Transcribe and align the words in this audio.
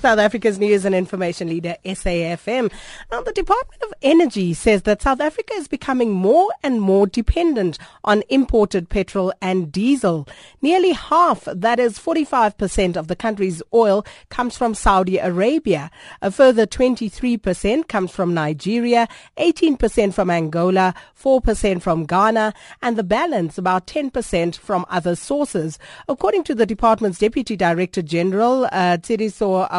South 0.00 0.18
Africa's 0.18 0.58
news 0.58 0.84
and 0.84 0.94
information 0.94 1.48
leader, 1.48 1.76
SAFM. 1.84 2.70
Now, 3.10 3.22
the 3.22 3.32
Department 3.32 3.82
of 3.82 3.92
Energy 4.00 4.54
says 4.54 4.82
that 4.82 5.02
South 5.02 5.20
Africa 5.20 5.54
is 5.54 5.66
becoming 5.66 6.12
more 6.12 6.48
and 6.62 6.80
more 6.80 7.06
dependent 7.06 7.78
on 8.04 8.22
imported 8.28 8.88
petrol 8.88 9.32
and 9.42 9.72
diesel. 9.72 10.28
Nearly 10.62 10.92
half, 10.92 11.44
that 11.46 11.80
is 11.80 11.98
45% 11.98 12.96
of 12.96 13.08
the 13.08 13.16
country's 13.16 13.62
oil, 13.74 14.06
comes 14.28 14.56
from 14.56 14.74
Saudi 14.74 15.18
Arabia. 15.18 15.90
A 16.22 16.30
further 16.30 16.66
23% 16.66 17.88
comes 17.88 18.12
from 18.12 18.34
Nigeria, 18.34 19.08
18% 19.36 20.14
from 20.14 20.30
Angola, 20.30 20.94
4% 21.20 21.82
from 21.82 22.06
Ghana, 22.06 22.54
and 22.82 22.96
the 22.96 23.02
balance, 23.02 23.58
about 23.58 23.86
10%, 23.86 24.56
from 24.56 24.86
other 24.88 25.16
sources. 25.16 25.78
According 26.08 26.44
to 26.44 26.54
the 26.54 26.66
department's 26.66 27.18
Deputy 27.18 27.56
Director 27.56 28.02
General, 28.02 28.68
uh, 28.70 28.96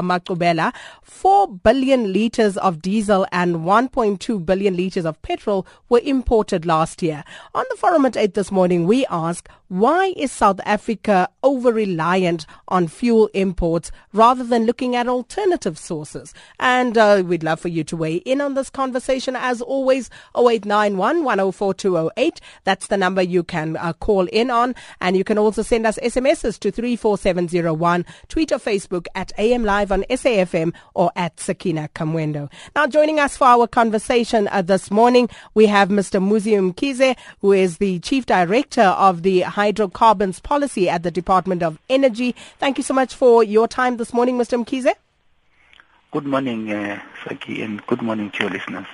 Maqubela, 0.10 0.74
4 1.04 1.48
billion 1.48 2.12
litres 2.12 2.58
of 2.58 2.82
diesel 2.82 3.26
and 3.32 3.58
1.2 3.58 4.46
billion 4.46 4.76
litres 4.76 5.06
of 5.06 5.22
petrol 5.22 5.68
were 5.90 6.02
imported 6.04 6.66
last 6.66 7.04
year. 7.04 7.24
On 7.54 7.64
the 7.70 7.78
forum 7.78 8.06
at 8.06 8.18
8 8.18 8.34
this 8.34 8.52
morning, 8.52 8.88
we 8.88 9.06
ask, 9.08 9.48
why 9.70 10.14
is 10.18 10.32
South 10.32 10.60
Africa 10.66 11.30
over 11.44 11.72
reliant 11.72 12.48
on 12.70 12.88
fuel 12.88 13.30
imports 13.36 13.92
rather 14.14 14.44
than 14.44 14.66
looking 14.66 14.96
at 14.96 15.08
alternative 15.08 15.78
sources? 15.78 16.34
And 16.60 16.98
uh, 16.98 17.22
we'd 17.24 17.44
love 17.44 17.60
for 17.60 17.68
you 17.68 17.84
to 17.84 17.96
weigh 17.96 18.16
in 18.16 18.42
on 18.42 18.56
this 18.56 18.72
conversation. 18.72 19.36
As 19.36 19.62
always, 19.62 20.10
0891 20.36 21.24
104208. 21.24 22.42
That's 22.64 22.88
the 22.88 22.98
number 22.98 23.22
you 23.22 23.44
can 23.44 23.78
uh, 23.78 23.94
call 23.94 24.26
in 24.28 24.50
on. 24.50 24.74
And 25.02 25.16
you 25.16 25.24
can 25.24 25.38
also 25.38 25.62
send 25.62 25.86
us 25.86 26.00
SMSs 26.00 26.58
to 26.62 26.72
34701, 26.72 28.06
tweet 28.28 28.52
or 28.52 28.58
Facebook 28.58 29.06
at 29.14 29.32
AM 29.38 29.64
Live 29.64 29.92
on 29.92 30.04
SAFM 30.10 30.74
or 30.96 31.12
at 31.16 31.40
Sakina 31.40 31.90
Kamwendo. 31.94 32.52
Now, 32.76 32.88
joining 32.88 33.20
us 33.20 33.38
for 33.38 33.46
our 33.46 33.68
conversation 33.68 34.48
uh, 34.48 34.64
this 34.64 34.90
morning, 34.90 35.30
we 35.54 35.68
have 35.68 35.90
Mr. 35.90 36.20
Muzi 36.20 36.54
Mkhize, 36.74 37.16
who 37.42 37.52
is 37.52 37.78
the 37.78 38.00
Chief 38.00 38.26
Director 38.26 38.82
of 38.82 39.22
the 39.22 39.42
hydrocarbons 39.60 40.40
policy 40.40 40.90
at 40.90 41.04
the 41.04 41.12
Department 41.12 41.62
of 41.62 41.80
Energy. 41.90 42.34
Thank 42.60 42.78
you 42.78 42.84
so 42.84 42.94
much 42.94 43.14
for 43.14 43.44
your 43.44 43.68
time 43.68 43.98
this 43.98 44.14
morning, 44.14 44.38
Mr. 44.38 44.64
Mkhize. 44.64 44.94
Good 46.12 46.26
morning, 46.26 46.72
uh, 46.72 47.02
Saki, 47.26 47.62
and 47.62 47.86
good 47.86 48.02
morning 48.02 48.32
to 48.32 48.44
your 48.44 48.52
listeners. 48.52 48.88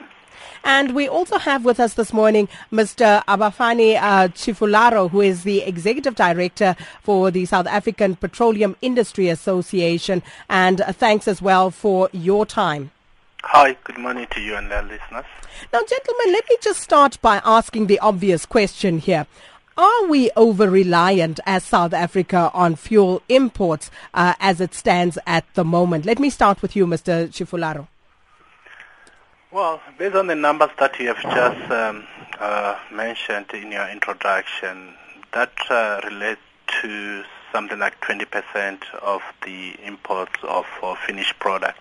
And 0.64 0.96
we 0.96 1.08
also 1.08 1.38
have 1.38 1.64
with 1.64 1.80
us 1.80 1.94
this 1.94 2.12
morning 2.12 2.50
Mr. 2.72 3.24
Avhapfani 3.26 3.98
uh, 3.98 4.28
Tshifularo, 4.30 5.12
who 5.12 5.22
is 5.22 5.44
the 5.44 5.62
Executive 5.62 6.16
Director 6.16 6.76
for 7.04 7.30
the 7.30 7.46
South 7.46 7.68
African 7.68 8.16
Petroleum 8.16 8.76
Industry 8.82 9.30
Association. 9.30 10.24
And 10.50 10.82
uh, 10.82 10.92
thanks 10.92 11.28
as 11.28 11.44
well 11.44 11.70
for 11.70 12.10
your 12.12 12.44
time. 12.48 12.90
Hi, 13.44 13.78
good 13.84 14.00
morning 14.00 14.26
to 14.32 14.42
you 14.42 14.56
and 14.56 14.72
the 14.72 14.82
listeners. 14.82 15.26
Now, 15.72 15.80
gentlemen, 15.88 16.34
let 16.34 16.50
me 16.50 16.58
just 16.62 16.82
start 16.82 17.22
by 17.22 17.42
asking 17.46 17.86
the 17.86 18.00
obvious 18.00 18.46
question 18.46 18.98
here. 18.98 19.28
Are 19.78 20.08
we 20.08 20.32
over 20.38 20.70
reliant 20.70 21.42
as 21.46 21.66
South 21.66 21.94
Africa 21.94 22.50
on 22.54 22.78
fuel 22.78 23.22
imports 23.28 23.92
uh, 24.14 24.34
as 24.40 24.62
it 24.62 24.74
stands 24.74 25.18
at 25.28 25.44
the 25.54 25.66
moment? 25.66 26.06
Let 26.06 26.18
me 26.18 26.30
start 26.30 26.62
with 26.62 26.78
you, 26.78 26.88
Mr. 26.88 27.28
Tshifularo. 27.28 27.88
Well, 29.52 29.82
based 29.98 30.16
on 30.16 30.28
the 30.28 30.36
numbers 30.36 30.70
that 30.80 30.98
you 30.98 31.14
have 31.14 31.22
just 31.22 31.72
um, 31.72 32.08
uh, 32.40 32.80
mentioned 32.90 33.48
in 33.54 33.74
your 33.74 33.90
introduction, 33.90 34.94
that 35.34 35.52
uh, 35.70 36.00
relates 36.06 36.42
to 36.82 37.24
something 37.52 37.80
like 37.80 38.00
20% 38.00 38.80
of 39.02 39.22
the 39.44 39.76
imports 39.84 40.40
of 40.44 40.66
uh, 40.84 40.96
finished 41.06 41.38
products. 41.40 41.80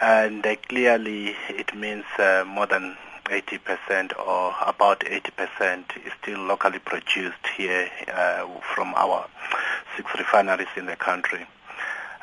And 0.00 0.46
uh, 0.46 0.56
clearly 0.68 1.36
it 1.50 1.74
means 1.76 2.06
uh, 2.18 2.44
more 2.46 2.66
than 2.66 2.96
80% 3.30 4.18
or 4.18 4.54
about 4.66 5.00
80% 5.00 5.84
is 6.04 6.12
still 6.22 6.40
locally 6.40 6.78
produced 6.80 7.46
here 7.56 7.88
uh, 8.12 8.46
from 8.74 8.92
our 8.96 9.26
six 9.96 10.10
refineries 10.18 10.68
in 10.76 10.86
the 10.86 10.96
country. 10.96 11.46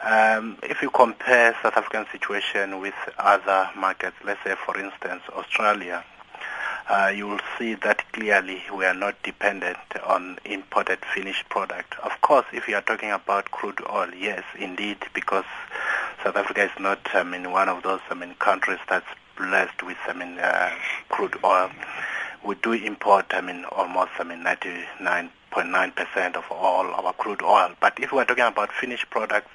Um, 0.04 0.58
if 0.62 0.82
you 0.82 0.90
compare 0.90 1.56
South 1.64 1.76
African 1.76 2.06
situation 2.12 2.80
with 2.80 2.94
other 3.18 3.70
markets, 3.76 4.16
let's 4.24 4.44
say 4.44 4.56
for 4.66 4.78
instance 4.80 5.24
Australia, 5.34 6.04
uh, 6.90 7.12
you 7.14 7.28
will 7.28 7.40
see 7.58 7.74
that 7.74 8.10
clearly 8.14 8.62
we 8.76 8.86
are 8.86 8.94
not 8.94 9.22
dependent 9.24 9.78
on 10.06 10.40
imported 10.46 11.00
finished 11.14 11.50
product. 11.50 11.96
Of 12.04 12.12
course, 12.22 12.46
if 12.54 12.68
you 12.68 12.76
are 12.76 12.82
talking 12.82 13.12
about 13.12 13.52
crude 13.52 13.82
oil, 13.90 14.10
yes, 14.18 14.44
indeed, 14.58 14.98
because 15.14 15.46
South 16.24 16.36
Africa 16.36 16.64
is 16.64 16.80
not, 16.80 17.00
I 17.14 17.24
mean, 17.24 17.52
one 17.52 17.68
of 17.68 17.84
those, 17.84 18.00
I 18.10 18.14
mean, 18.14 18.36
countries 18.36 18.80
that's 18.88 19.06
blessed 19.38 19.84
with, 19.84 19.98
I 20.08 20.14
mean, 20.14 20.40
uh, 20.40 20.72
crude 21.10 21.36
oil. 21.44 21.70
We 22.44 22.56
do 22.56 22.74
import, 22.74 23.26
I 23.32 23.42
mean, 23.42 23.66
almost, 23.66 24.12
I 24.20 24.24
mean, 24.24 24.44
99.9% 24.44 26.36
of 26.36 26.46
all 26.52 26.86
our 26.88 27.14
crude 27.14 27.42
oil. 27.42 27.74
But 27.80 28.00
if 28.00 28.12
we're 28.12 28.26
talking 28.26 28.44
about 28.44 28.72
finished 28.72 29.10
products, 29.10 29.50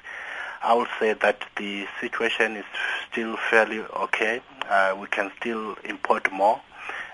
I 0.63 0.75
would 0.75 0.89
say 1.01 1.13
that 1.15 1.43
the 1.57 1.87
situation 2.01 2.57
is 2.57 2.65
still 3.11 3.37
fairly 3.51 3.81
okay. 3.81 4.41
Uh, 4.69 4.97
we 5.01 5.09
can 5.09 5.33
still 5.41 5.77
import 5.85 6.31
more 6.31 6.61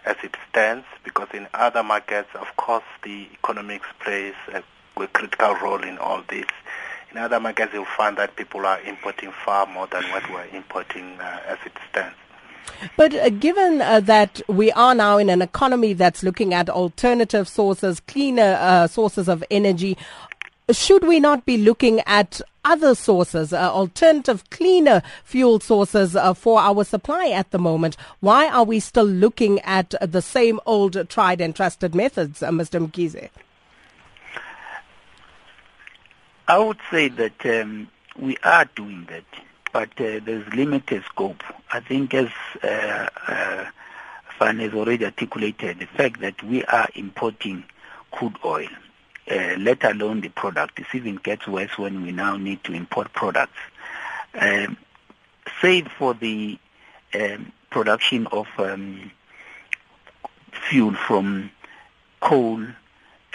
as 0.04 0.16
it 0.22 0.36
stands 0.50 0.84
because 1.02 1.28
in 1.32 1.46
other 1.54 1.82
markets, 1.82 2.28
of 2.34 2.54
course, 2.56 2.84
the 3.02 3.26
economics 3.32 3.86
plays 4.00 4.34
a, 4.52 4.62
critical 5.12 5.54
role 5.62 5.82
in 5.82 5.96
all 5.98 6.22
this. 6.28 6.46
In 7.12 7.18
other 7.18 7.38
markets, 7.38 7.72
you'll 7.72 7.84
find 7.96 8.18
that 8.18 8.36
people 8.36 8.66
are 8.66 8.80
importing 8.82 9.32
far 9.44 9.64
more 9.64 9.86
than 9.86 10.02
what 10.10 10.28
we're 10.28 10.46
importing 10.46 11.18
uh, 11.20 11.40
as 11.46 11.58
it 11.64 11.72
stands. 11.88 12.16
But 12.96 13.14
uh, 13.14 13.30
given 13.30 13.80
uh, 13.80 14.00
that 14.00 14.40
we 14.48 14.70
are 14.72 14.94
now 14.94 15.18
in 15.18 15.30
an 15.30 15.42
economy 15.42 15.92
that's 15.92 16.22
looking 16.22 16.54
at 16.54 16.70
alternative 16.70 17.48
sources, 17.48 18.00
cleaner 18.00 18.56
uh, 18.60 18.86
sources 18.86 19.28
of 19.28 19.42
energy, 19.50 19.96
should 20.70 21.06
we 21.06 21.18
not 21.18 21.46
be 21.46 21.56
looking 21.56 22.00
at 22.00 22.40
other 22.64 22.94
sources, 22.94 23.52
uh, 23.52 23.72
alternative, 23.72 24.48
cleaner 24.50 25.02
fuel 25.24 25.58
sources 25.58 26.14
uh, 26.14 26.34
for 26.34 26.60
our 26.60 26.84
supply 26.84 27.30
at 27.30 27.50
the 27.50 27.58
moment? 27.58 27.96
Why 28.20 28.48
are 28.48 28.64
we 28.64 28.78
still 28.80 29.06
looking 29.06 29.60
at 29.60 29.94
the 30.00 30.22
same 30.22 30.60
old 30.66 31.08
tried 31.08 31.40
and 31.40 31.56
trusted 31.56 31.94
methods, 31.94 32.42
uh, 32.42 32.50
Mr. 32.50 32.86
Mkhize? 32.86 33.30
I 36.46 36.58
would 36.58 36.78
say 36.90 37.08
that 37.08 37.44
um, 37.44 37.88
we 38.18 38.36
are 38.42 38.64
doing 38.76 39.06
that, 39.10 39.24
but 39.72 39.88
uh, 40.00 40.20
there's 40.24 40.46
limited 40.54 41.04
scope. 41.04 41.42
I 41.72 41.80
think 41.80 42.14
as 42.14 42.28
uh, 42.62 43.08
uh, 43.26 43.66
Fan 44.38 44.58
has 44.60 44.72
already 44.72 45.04
articulated, 45.04 45.80
the 45.80 45.86
fact 45.86 46.20
that 46.20 46.42
we 46.42 46.64
are 46.64 46.88
importing 46.94 47.64
crude 48.10 48.36
oil 48.44 48.68
uh, 49.30 49.56
let 49.58 49.84
alone 49.84 50.20
the 50.20 50.28
product. 50.30 50.78
It 50.78 50.86
even 50.94 51.16
gets 51.16 51.46
worse 51.46 51.76
when 51.76 52.02
we 52.02 52.12
now 52.12 52.36
need 52.36 52.64
to 52.64 52.72
import 52.72 53.12
products. 53.12 53.58
Um, 54.34 54.76
save 55.60 55.88
for 55.98 56.14
the 56.14 56.58
um, 57.14 57.52
production 57.70 58.26
of 58.28 58.46
um, 58.58 59.10
fuel 60.52 60.94
from 60.94 61.50
coal 62.20 62.64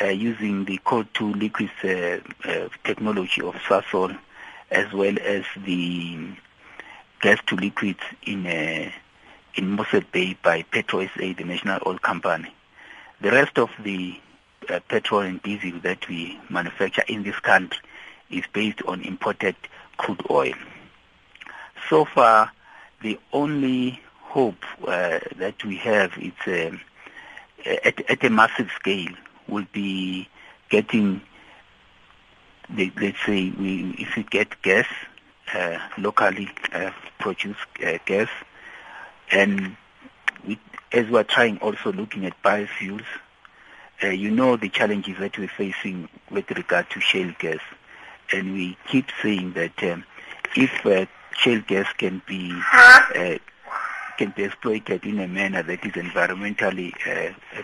uh, 0.02 0.06
using 0.06 0.66
the 0.66 0.80
coal 0.84 1.06
to 1.16 1.34
liquids 1.34 1.72
uh, 1.84 2.20
uh, 2.46 2.70
technology 2.84 3.42
of 3.42 3.56
Sasol, 3.56 4.18
as 4.74 4.92
well 4.92 5.16
as 5.22 5.44
the 5.66 6.28
gas 7.22 7.40
to 7.48 7.56
liquids 7.56 8.02
in 8.24 8.46
uh, 8.46 8.92
in 9.56 9.70
Mossel 9.70 10.02
Bay 10.12 10.36
by 10.42 10.64
PetroSA, 10.64 11.38
the 11.38 11.44
national 11.44 11.80
oil 11.86 12.00
company. 12.00 12.54
The 13.22 13.32
rest 13.32 13.58
of 13.60 13.70
the 13.84 14.20
uh, 14.70 14.80
petrol 14.90 15.22
and 15.22 15.42
diesel 15.44 15.80
that 15.82 16.08
we 16.10 16.40
manufacture 16.50 17.04
in 17.08 17.24
this 17.24 17.40
country 17.40 17.80
is 18.30 18.44
based 18.52 18.82
on 18.84 19.02
imported 19.02 19.56
crude 19.98 20.26
oil. 20.30 20.54
So 21.90 22.06
far, 22.06 22.52
the 23.02 23.20
only 23.32 24.02
hope 24.22 24.66
uh, 24.88 25.20
that 25.36 25.64
we 25.64 25.76
have 25.78 26.18
is 26.18 26.34
uh, 26.48 26.76
at, 27.66 28.10
at, 28.10 28.24
a 28.24 28.30
massive 28.30 28.70
scale 28.76 29.14
will 29.48 29.68
be 29.72 30.28
getting, 30.70 31.22
let's 32.70 33.18
say, 33.26 33.52
we, 33.52 33.96
if 34.00 34.16
we 34.16 34.24
get 34.24 34.62
gas, 34.62 34.86
uh, 35.54 35.78
locally 35.98 36.50
uh, 36.72 36.92
produced 37.20 37.60
uh, 37.86 37.98
gas, 38.06 38.30
and 39.32 39.76
we, 40.48 40.60
as 40.92 41.08
we're 41.10 41.24
trying 41.24 41.58
also 41.60 41.92
looking 41.92 42.26
at 42.26 42.42
biofuels, 42.44 43.06
uh, 44.04 44.08
you 44.08 44.32
know 44.32 44.58
the 44.58 44.70
challenges 44.70 45.18
that 45.20 45.38
we're 45.38 45.48
facing 45.48 46.10
with 46.32 46.50
regard 46.52 46.90
to 46.90 47.00
shale 47.00 47.34
gas. 47.40 47.60
And 48.32 48.54
we 48.54 48.78
keep 48.88 49.08
saying 49.22 49.54
that 49.54 49.84
um, 49.84 50.06
if 50.56 50.86
uh, 50.86 51.06
shale 51.38 51.62
gas 51.62 51.92
can 51.94 52.22
be 52.28 52.52
uh, 52.74 53.38
can 54.18 54.34
be 54.36 54.44
exploited 54.44 55.06
in 55.06 55.20
a 55.20 55.28
manner 55.28 55.64
that 55.64 55.86
is 55.86 55.94
environmentally 55.94 56.94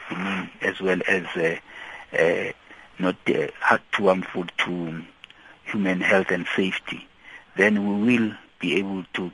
benign 0.10 0.50
as 0.62 0.80
well 0.80 1.00
as 1.08 1.26
not 3.00 3.16
uh, 3.28 3.78
too 3.92 4.06
harmful 4.06 4.46
to 4.66 5.04
human 5.64 6.02
health 6.02 6.32
and 6.32 6.46
safety, 6.56 7.08
then 7.56 8.06
we 8.06 8.18
will 8.18 8.34
be 8.60 8.76
able 8.76 9.04
to 9.14 9.32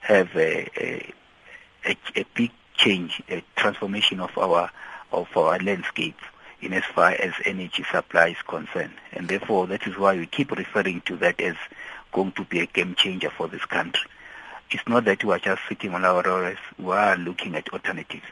have 0.00 0.34
a, 0.36 0.68
a, 0.76 1.12
a, 1.84 1.96
a 2.16 2.24
big 2.34 2.50
change, 2.76 3.22
a 3.28 3.42
transformation 3.56 4.20
of 4.20 4.36
our 4.38 4.70
of 5.12 5.28
our 5.36 5.58
landscape 5.58 6.18
in 6.60 6.72
as 6.72 6.84
far 6.84 7.10
as 7.10 7.32
energy 7.44 7.84
supply 7.90 8.28
is 8.28 8.42
concerned. 8.46 8.94
And 9.12 9.28
therefore, 9.28 9.66
that 9.68 9.86
is 9.86 9.96
why 9.96 10.16
we 10.16 10.26
keep 10.26 10.50
referring 10.50 11.00
to 11.02 11.16
that 11.18 11.40
as 11.40 11.56
going 12.12 12.32
to 12.32 12.44
be 12.44 12.60
a 12.60 12.66
game 12.66 12.94
changer 12.94 13.30
for 13.30 13.48
this 13.48 13.64
country. 13.64 14.08
It's 14.70 14.86
not 14.88 15.04
that 15.04 15.22
we 15.22 15.32
are 15.32 15.38
just 15.38 15.62
sitting 15.68 15.94
on 15.94 16.04
our 16.04 16.22
laurels, 16.22 16.58
we 16.78 16.92
are 16.92 17.16
looking 17.16 17.54
at 17.54 17.68
alternatives. 17.72 18.26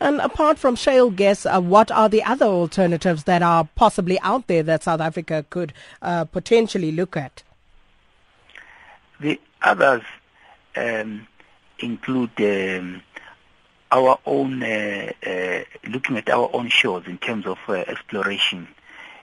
And 0.00 0.20
apart 0.20 0.58
from 0.58 0.76
shale 0.76 1.10
gas, 1.10 1.44
uh, 1.44 1.60
what 1.60 1.90
are 1.90 2.08
the 2.08 2.22
other 2.22 2.46
alternatives 2.46 3.24
that 3.24 3.42
are 3.42 3.68
possibly 3.74 4.18
out 4.20 4.46
there 4.46 4.62
that 4.62 4.82
South 4.82 5.00
Africa 5.00 5.44
could 5.50 5.74
uh, 6.00 6.24
potentially 6.24 6.90
look 6.90 7.16
at? 7.16 7.42
The 9.20 9.38
others 9.62 10.02
um, 10.74 11.26
include 11.78 12.30
um, 12.38 13.02
our 13.92 14.18
own, 14.24 14.62
uh, 14.62 15.12
uh, 15.26 15.60
looking 15.86 16.16
at 16.16 16.30
our 16.30 16.48
own 16.52 16.68
shores 16.70 17.04
in 17.06 17.18
terms 17.18 17.44
of 17.46 17.58
uh, 17.68 17.72
exploration. 17.72 18.68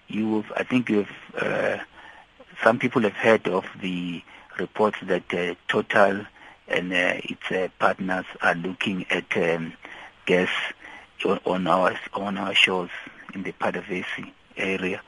You, 0.08 0.46
I 0.56 0.64
think 0.64 0.90
you've, 0.90 1.10
uh, 1.40 1.78
some 2.64 2.78
people 2.78 3.02
have 3.02 3.14
heard 3.14 3.48
of 3.48 3.66
the 3.82 4.22
reports 4.60 4.98
that 5.04 5.58
Total 5.68 6.26
and 6.68 6.92
its 6.94 7.72
partners 7.80 8.26
are 8.42 8.56
looking 8.56 9.06
at 9.10 9.26
um, 9.38 9.74
gas 10.28 10.50
on 11.46 11.66
our 11.66 11.98
on 12.14 12.38
our 12.38 12.54
shores 12.54 12.92
in 13.34 13.42
the 13.42 13.54
Paddavissie 13.54 14.32
area 14.56 15.02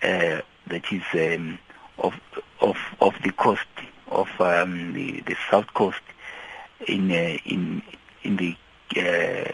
that 0.00 0.84
is 0.90 1.02
um, 1.14 1.58
of 1.98 2.14
of 2.60 2.76
of 3.00 3.14
the 3.22 3.30
coast 3.32 3.66
of 4.08 4.28
um, 4.40 4.92
the 4.94 5.20
the 5.20 5.36
south 5.50 5.72
coast 5.74 6.00
in 6.88 7.10
in 7.10 7.82
in 8.24 8.36
the 8.36 8.56
uh, 8.96 9.52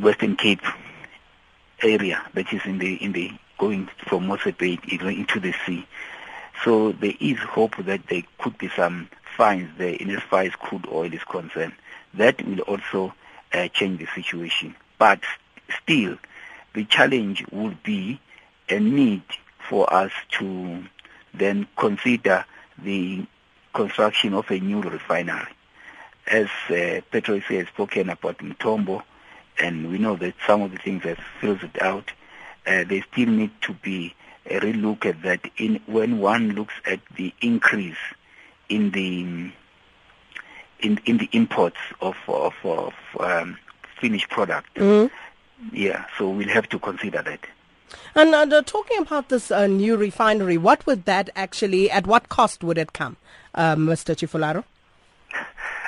Western 0.00 0.36
Cape 0.36 0.64
area 1.82 2.22
that 2.34 2.52
is 2.52 2.62
in 2.64 2.78
the 2.78 2.94
in 2.96 3.12
the 3.12 3.30
going 3.58 3.88
from 4.06 4.26
Mossel 4.26 4.52
Bay 4.52 4.78
into 4.88 5.38
the 5.38 5.54
sea. 5.66 5.86
So 6.64 6.92
there 6.92 7.14
is 7.20 7.38
hope 7.38 7.76
that 7.84 8.06
there 8.08 8.22
could 8.38 8.58
be 8.58 8.70
some 8.74 9.08
finds 9.36 9.70
there 9.78 9.94
in 9.94 10.10
as 10.10 10.22
far 10.22 10.42
as 10.42 10.52
crude 10.54 10.86
oil 10.90 11.12
is 11.12 11.24
concerned. 11.24 11.74
That 12.14 12.44
will 12.44 12.60
also 12.60 13.14
uh, 13.52 13.68
change 13.68 14.00
the 14.00 14.06
situation. 14.14 14.74
But 14.98 15.20
still, 15.82 16.18
the 16.74 16.84
challenge 16.84 17.44
would 17.50 17.82
be 17.82 18.20
a 18.68 18.78
need 18.78 19.22
for 19.68 19.92
us 19.92 20.12
to 20.38 20.84
then 21.34 21.66
consider 21.76 22.44
the 22.78 23.26
construction 23.72 24.34
of 24.34 24.50
a 24.50 24.58
new 24.58 24.82
refinery 24.82 25.48
as 26.30 26.48
uh, 26.70 27.00
has 27.12 27.66
spoken 27.68 28.08
about 28.08 28.38
Mthombo, 28.38 29.02
and 29.58 29.90
we 29.90 29.98
know 29.98 30.16
that 30.16 30.34
some 30.46 30.62
of 30.62 30.70
the 30.70 30.78
things 30.78 31.02
have 31.02 31.18
filtered 31.40 31.78
out, 31.80 32.12
uh, 32.66 32.84
there 32.84 33.04
still 33.12 33.28
need 33.28 33.50
to 33.62 33.74
be 33.74 34.14
a 34.46 34.60
relook 34.60 35.04
at 35.04 35.22
that 35.22 35.40
in 35.56 35.80
when 35.86 36.18
one 36.18 36.52
looks 36.52 36.74
at 36.86 37.00
the 37.16 37.34
increase 37.40 37.98
in 38.68 38.90
the 38.92 39.50
in 40.82 41.00
in 41.06 41.18
the 41.18 41.28
imports 41.32 41.78
of 42.00 42.16
of, 42.28 42.54
of 42.64 42.94
um, 43.18 43.56
finished 44.00 44.28
product. 44.30 44.74
Mm-hmm. 44.74 45.14
Yeah, 45.72 46.06
so 46.16 46.28
we'll 46.28 46.48
have 46.48 46.68
to 46.70 46.78
consider 46.78 47.22
that. 47.22 47.46
And 48.14 48.34
uh, 48.34 48.62
talking 48.62 48.98
about 48.98 49.28
this 49.28 49.50
uh, 49.50 49.66
new 49.66 49.96
refinery, 49.96 50.56
what 50.56 50.86
would 50.86 51.04
that 51.04 51.30
actually, 51.36 51.90
at 51.90 52.06
what 52.06 52.28
cost 52.28 52.64
would 52.64 52.78
it 52.78 52.92
come, 52.92 53.16
uh, 53.54 53.74
Mr. 53.76 54.14
Tshifularo? 54.14 54.64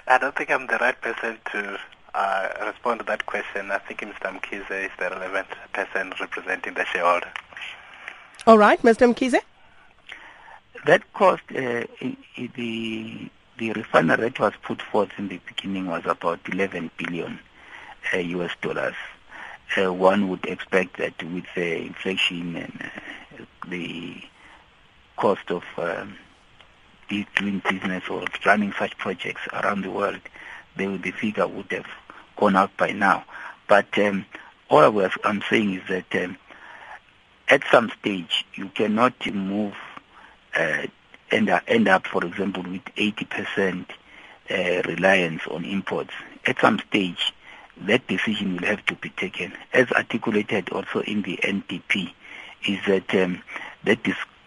I 0.06 0.19
don't 0.19 0.37
think 0.37 0.50
I'm 0.50 0.67
the 0.67 0.79
right 0.79 1.00
person 1.00 1.38
to 1.53 1.79
uh, 2.15 2.49
respond 2.67 3.00
to 3.00 3.06
that 3.06 3.27
question. 3.27 3.71
I 3.71 3.79
think 3.79 4.00
Mr. 4.00 4.38
Mkhize 4.38 4.85
is 4.85 4.91
the 4.99 5.11
relevant 5.11 5.49
person 5.73 6.12
representing 6.21 6.75
the 6.75 6.85
shareholder. 6.85 7.33
All 8.47 8.59
right, 8.59 8.81
Mr. 8.83 9.12
Mkhize. 9.12 9.41
That 10.85 11.12
cost, 11.12 11.43
uh, 11.50 11.85
the 12.56 13.31
the 13.62 13.73
refinery 13.75 14.17
that 14.17 14.41
was 14.41 14.53
put 14.64 14.82
forth 14.82 15.11
in 15.19 15.29
the 15.29 15.38
beginning 15.47 15.87
was 15.87 16.03
about 16.05 16.41
11 16.50 16.91
billion 16.97 17.38
uh, 18.12 18.17
US 18.17 18.50
dollars. 18.61 18.97
Uh, 19.76 19.93
one 19.93 20.29
would 20.29 20.44
expect 20.47 20.97
that 20.99 21.23
with 21.23 21.44
the 21.55 21.76
inflation 21.87 22.56
and 22.56 22.91
uh, 23.38 23.44
the 23.69 24.20
cost 25.17 25.49
of 25.53 25.62
um, 25.76 26.17
doing 27.37 27.62
business 27.70 28.03
or 28.11 28.25
running 28.44 28.73
such 28.76 28.99
projects 28.99 29.43
around 29.53 29.82
the 29.82 29.91
world, 29.93 30.20
the, 30.76 30.97
the 30.97 31.12
figure 31.12 31.47
would 31.47 31.70
have 31.70 31.87
gone 32.37 32.56
up 32.56 32.76
by 32.76 32.91
now. 32.91 33.25
But 33.69 33.97
um, 33.97 34.26
all 34.70 34.91
was, 34.91 35.12
I'm 35.23 35.41
saying 35.49 35.75
is 35.75 35.82
that 35.88 36.25
um, 36.25 36.37
at 37.47 37.62
some 37.70 37.93
stage 38.00 38.44
you 38.55 38.70
cannot 38.70 39.14
move 39.32 39.75
uh, 40.56 40.88
end, 41.32 41.50
up, 41.50 41.62
end 41.67 41.88
up, 41.88 42.06
for 42.06 42.25
example, 42.25 42.62
with 42.62 42.84
80% 42.96 43.87
uh, 44.50 44.55
reliance 44.88 45.43
on 45.50 45.64
imports. 45.64 46.12
At 46.46 46.61
some 46.61 46.81
stage, 46.88 47.32
that 47.82 48.06
decision 48.06 48.56
will 48.56 48.67
have 48.67 48.84
to 48.87 48.94
be 48.96 49.11
taken. 49.11 49.52
As 49.73 49.90
articulated 49.93 50.69
also 50.70 51.00
in 51.00 51.23
the 51.23 51.38
NDP, 51.43 52.12
is 52.67 52.79
that 52.87 53.14
um, 53.14 53.43
that 53.84 53.99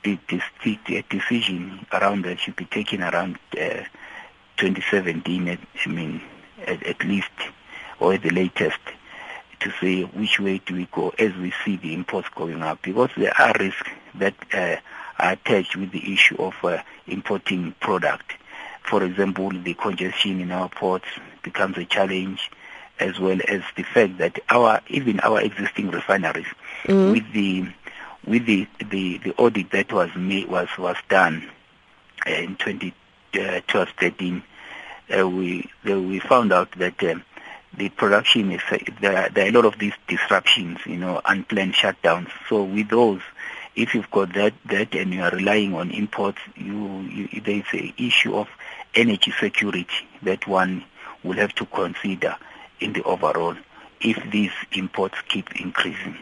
the, 0.03 1.03
decision 1.09 1.85
around 1.91 2.25
that 2.25 2.39
should 2.39 2.55
be 2.55 2.65
taken 2.65 3.01
around 3.01 3.37
uh, 3.59 3.83
2017, 4.57 5.49
I 5.49 5.89
mean, 5.89 6.21
at, 6.65 6.83
at 6.83 7.03
least, 7.03 7.31
or 7.99 8.13
at 8.13 8.21
the 8.21 8.29
latest, 8.29 8.79
to 9.61 9.71
say 9.81 10.03
which 10.03 10.39
way 10.39 10.61
do 10.65 10.75
we 10.75 10.87
go 10.91 11.09
as 11.17 11.33
we 11.35 11.53
see 11.63 11.77
the 11.77 11.93
imports 11.93 12.29
going 12.35 12.61
up, 12.61 12.81
because 12.81 13.09
there 13.17 13.33
are 13.39 13.53
risks 13.59 13.89
that 14.15 14.35
uh, 14.53 14.75
attached 15.19 15.75
with 15.75 15.91
the 15.91 16.13
issue 16.13 16.35
of 16.41 16.53
uh, 16.63 16.81
importing 17.07 17.73
product. 17.79 18.33
For 18.83 19.03
example, 19.03 19.49
the 19.49 19.73
congestion 19.73 20.41
in 20.41 20.51
our 20.51 20.69
ports 20.69 21.07
becomes 21.43 21.77
a 21.77 21.85
challenge, 21.85 22.51
as 22.99 23.19
well 23.19 23.39
as 23.47 23.61
the 23.75 23.83
fact 23.83 24.19
that 24.19 24.39
our 24.49 24.81
even 24.87 25.19
our 25.21 25.41
existing 25.41 25.91
refineries, 25.91 26.45
mm-hmm. 26.83 27.11
with 27.11 27.33
the 27.33 27.67
with 28.25 28.45
the, 28.45 28.67
the, 28.89 29.17
the 29.19 29.33
audit 29.35 29.71
that 29.71 29.91
was 29.91 30.09
made, 30.15 30.47
was, 30.47 30.67
was 30.77 30.97
done 31.09 31.47
uh, 32.25 32.31
in 32.31 32.55
2012 32.55 33.89
13, 33.99 34.43
uh, 35.17 35.27
we, 35.27 35.69
we 35.83 36.19
found 36.19 36.51
out 36.51 36.71
that 36.77 37.01
um, 37.03 37.23
the 37.77 37.89
production 37.89 38.51
is, 38.51 38.61
uh, 38.71 38.77
there, 39.01 39.29
there 39.29 39.45
are 39.45 39.49
a 39.49 39.51
lot 39.51 39.65
of 39.65 39.77
these 39.77 39.93
disruptions, 40.07 40.79
you 40.85 40.97
know, 40.97 41.21
unplanned 41.25 41.73
shutdowns. 41.73 42.29
So 42.49 42.63
with 42.63 42.89
those, 42.89 43.21
if 43.75 43.93
you've 43.93 44.09
got 44.11 44.33
that, 44.33 44.53
that 44.65 44.95
and 44.95 45.13
you 45.13 45.21
are 45.21 45.31
relying 45.31 45.73
on 45.73 45.91
imports, 45.91 46.39
you, 46.55 47.01
you, 47.01 47.41
there 47.41 47.57
is 47.57 47.65
an 47.73 47.93
issue 47.97 48.35
of 48.35 48.47
energy 48.93 49.33
security 49.39 49.87
that 50.23 50.47
one 50.47 50.83
will 51.23 51.35
have 51.35 51.53
to 51.55 51.65
consider 51.65 52.35
in 52.79 52.93
the 52.93 53.03
overall 53.03 53.55
if 54.01 54.17
these 54.31 54.51
imports 54.71 55.15
keep 55.27 55.59
increasing. 55.59 56.17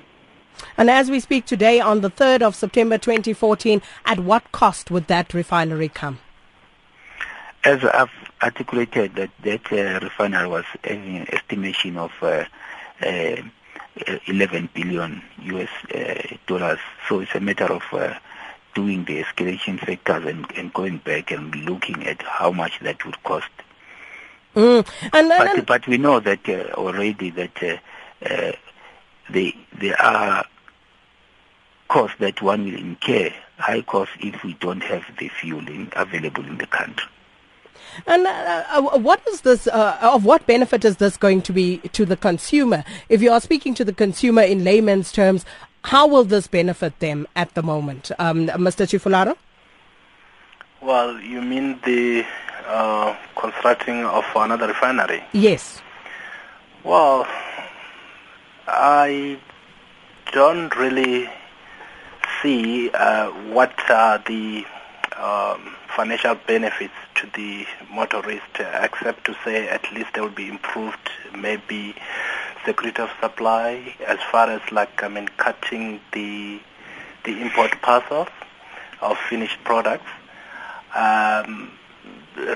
And 0.78 0.90
as 0.90 1.12
we 1.12 1.20
speak 1.20 1.46
today, 1.46 1.80
on 1.80 2.02
the 2.02 2.10
3rd 2.10 2.42
of 2.42 2.56
September 2.56 2.98
2014, 2.98 3.82
at 4.06 4.20
what 4.20 4.52
cost 4.52 4.92
would 4.92 5.08
that 5.08 5.34
refinery 5.34 5.90
come? 5.90 6.20
As 7.64 7.84
I've 7.84 8.10
articulated, 8.42 9.16
that 9.16 9.30
that 9.44 9.72
uh, 9.72 10.00
refinery 10.04 10.48
was 10.48 10.66
an 10.84 11.28
estimation 11.32 11.98
of 11.98 12.12
uh, 12.22 12.46
uh, 13.02 13.36
11 14.28 14.70
billion 14.74 15.22
US 15.44 15.70
uh, 15.94 16.36
dollars. 16.48 16.80
So 17.08 17.20
it's 17.20 17.36
a 17.36 17.40
matter 17.40 17.72
of 17.72 17.84
uh, 17.92 18.16
doing 18.74 19.06
the 19.06 19.24
escalation 19.24 19.80
factors 19.80 20.26
and, 20.26 20.46
and, 20.56 20.74
going 20.74 20.98
back 20.98 21.32
and 21.32 21.56
looking 21.56 22.06
at 22.08 22.22
how 22.24 22.52
much 22.52 22.80
that 22.82 23.06
would 23.06 23.22
cost. 23.24 23.50
Mm. 24.56 24.88
And, 25.14 25.30
but, 25.30 25.66
but, 25.66 25.88
we 25.88 25.98
know 25.98 26.20
that 26.20 26.48
uh, 26.48 26.74
already 26.74 27.30
that 27.32 27.82
they, 29.30 29.56
there 29.80 30.02
are 30.02 30.46
costs 31.88 32.18
that 32.20 32.42
one 32.42 32.66
will 32.66 32.80
incur, 32.80 33.32
high 33.58 33.82
costs 33.82 34.16
if 34.20 34.44
we 34.44 34.54
don't 34.54 34.82
have 34.84 35.04
the 35.20 35.30
fuel 35.30 35.68
in, 35.68 35.92
available 35.96 36.46
in 36.46 36.58
the 36.58 36.68
country. 36.68 37.08
And 38.08 38.26
uh, 38.26 38.64
uh, 38.70 38.98
what 39.00 39.22
is 39.28 39.42
this? 39.42 39.68
Uh, 39.68 39.98
of 40.02 40.26
what 40.26 40.46
benefit 40.48 40.86
is 40.86 40.98
this 40.98 41.18
going 41.18 41.42
to 41.44 41.54
be 41.54 41.78
to 41.78 42.06
the 42.06 42.18
consumer? 42.18 42.84
If 43.10 43.22
you 43.22 43.32
are 43.32 43.42
speaking 43.42 43.74
to 43.76 43.86
the 43.86 43.94
consumer 43.94 44.42
in 44.42 44.64
layman's 44.64 45.12
terms, 45.12 45.46
how 45.86 46.08
will 46.08 46.24
this 46.24 46.48
benefit 46.48 47.00
them 47.00 47.28
at 47.36 47.54
the 47.56 47.64
moment, 47.64 48.12
um, 48.18 48.48
Mr. 48.48 48.86
Tshifularo? 48.88 49.36
Well, 50.82 51.20
you 51.20 51.42
mean 51.42 51.80
the 51.86 52.26
uh, 52.66 53.16
constructing 53.38 54.06
of 54.06 54.26
another 54.36 54.68
refinery? 54.68 55.24
Yes. 55.34 55.82
Well, 56.84 57.28
I 58.68 59.40
don't 60.32 60.76
really 60.76 61.30
see 62.42 62.90
uh, 62.92 63.30
what 63.54 63.74
are 63.90 64.22
the 64.26 64.66
um, 65.18 65.76
financial 65.96 66.36
benefits 66.36 66.94
to 67.16 67.28
the 67.36 67.66
motorist, 67.92 68.60
except 68.60 69.26
to 69.26 69.36
say 69.44 69.68
at 69.68 69.92
least 69.94 70.10
there 70.14 70.24
will 70.24 70.30
be 70.30 70.48
improved 70.48 71.10
maybe 71.38 71.96
security 72.66 73.02
of 73.02 73.10
supply 73.22 73.96
as 74.08 74.20
far 74.32 74.50
as 74.50 74.62
like 74.72 75.04
I 75.04 75.08
mean 75.08 75.28
cutting 75.38 76.00
the 76.12 76.60
the 77.24 77.42
import 77.42 77.82
parcels 77.82 78.30
of 79.02 79.18
finished 79.30 79.64
products. 79.64 80.10
Um, 80.96 81.72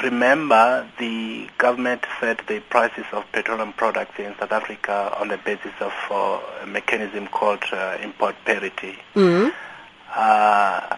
remember, 0.03 0.87
the 0.99 1.49
government 1.57 2.03
set 2.19 2.45
the 2.47 2.59
prices 2.59 3.05
of 3.11 3.25
petroleum 3.31 3.73
products 3.73 4.19
in 4.19 4.35
South 4.39 4.51
Africa 4.51 5.15
on 5.19 5.29
the 5.29 5.37
basis 5.37 5.71
of 5.79 5.93
uh, 6.11 6.39
a 6.61 6.67
mechanism 6.67 7.27
called 7.27 7.63
uh, 7.71 7.97
import 8.01 8.35
parity. 8.45 8.97
Mm-hmm. 9.15 9.49
Uh, 10.13 10.97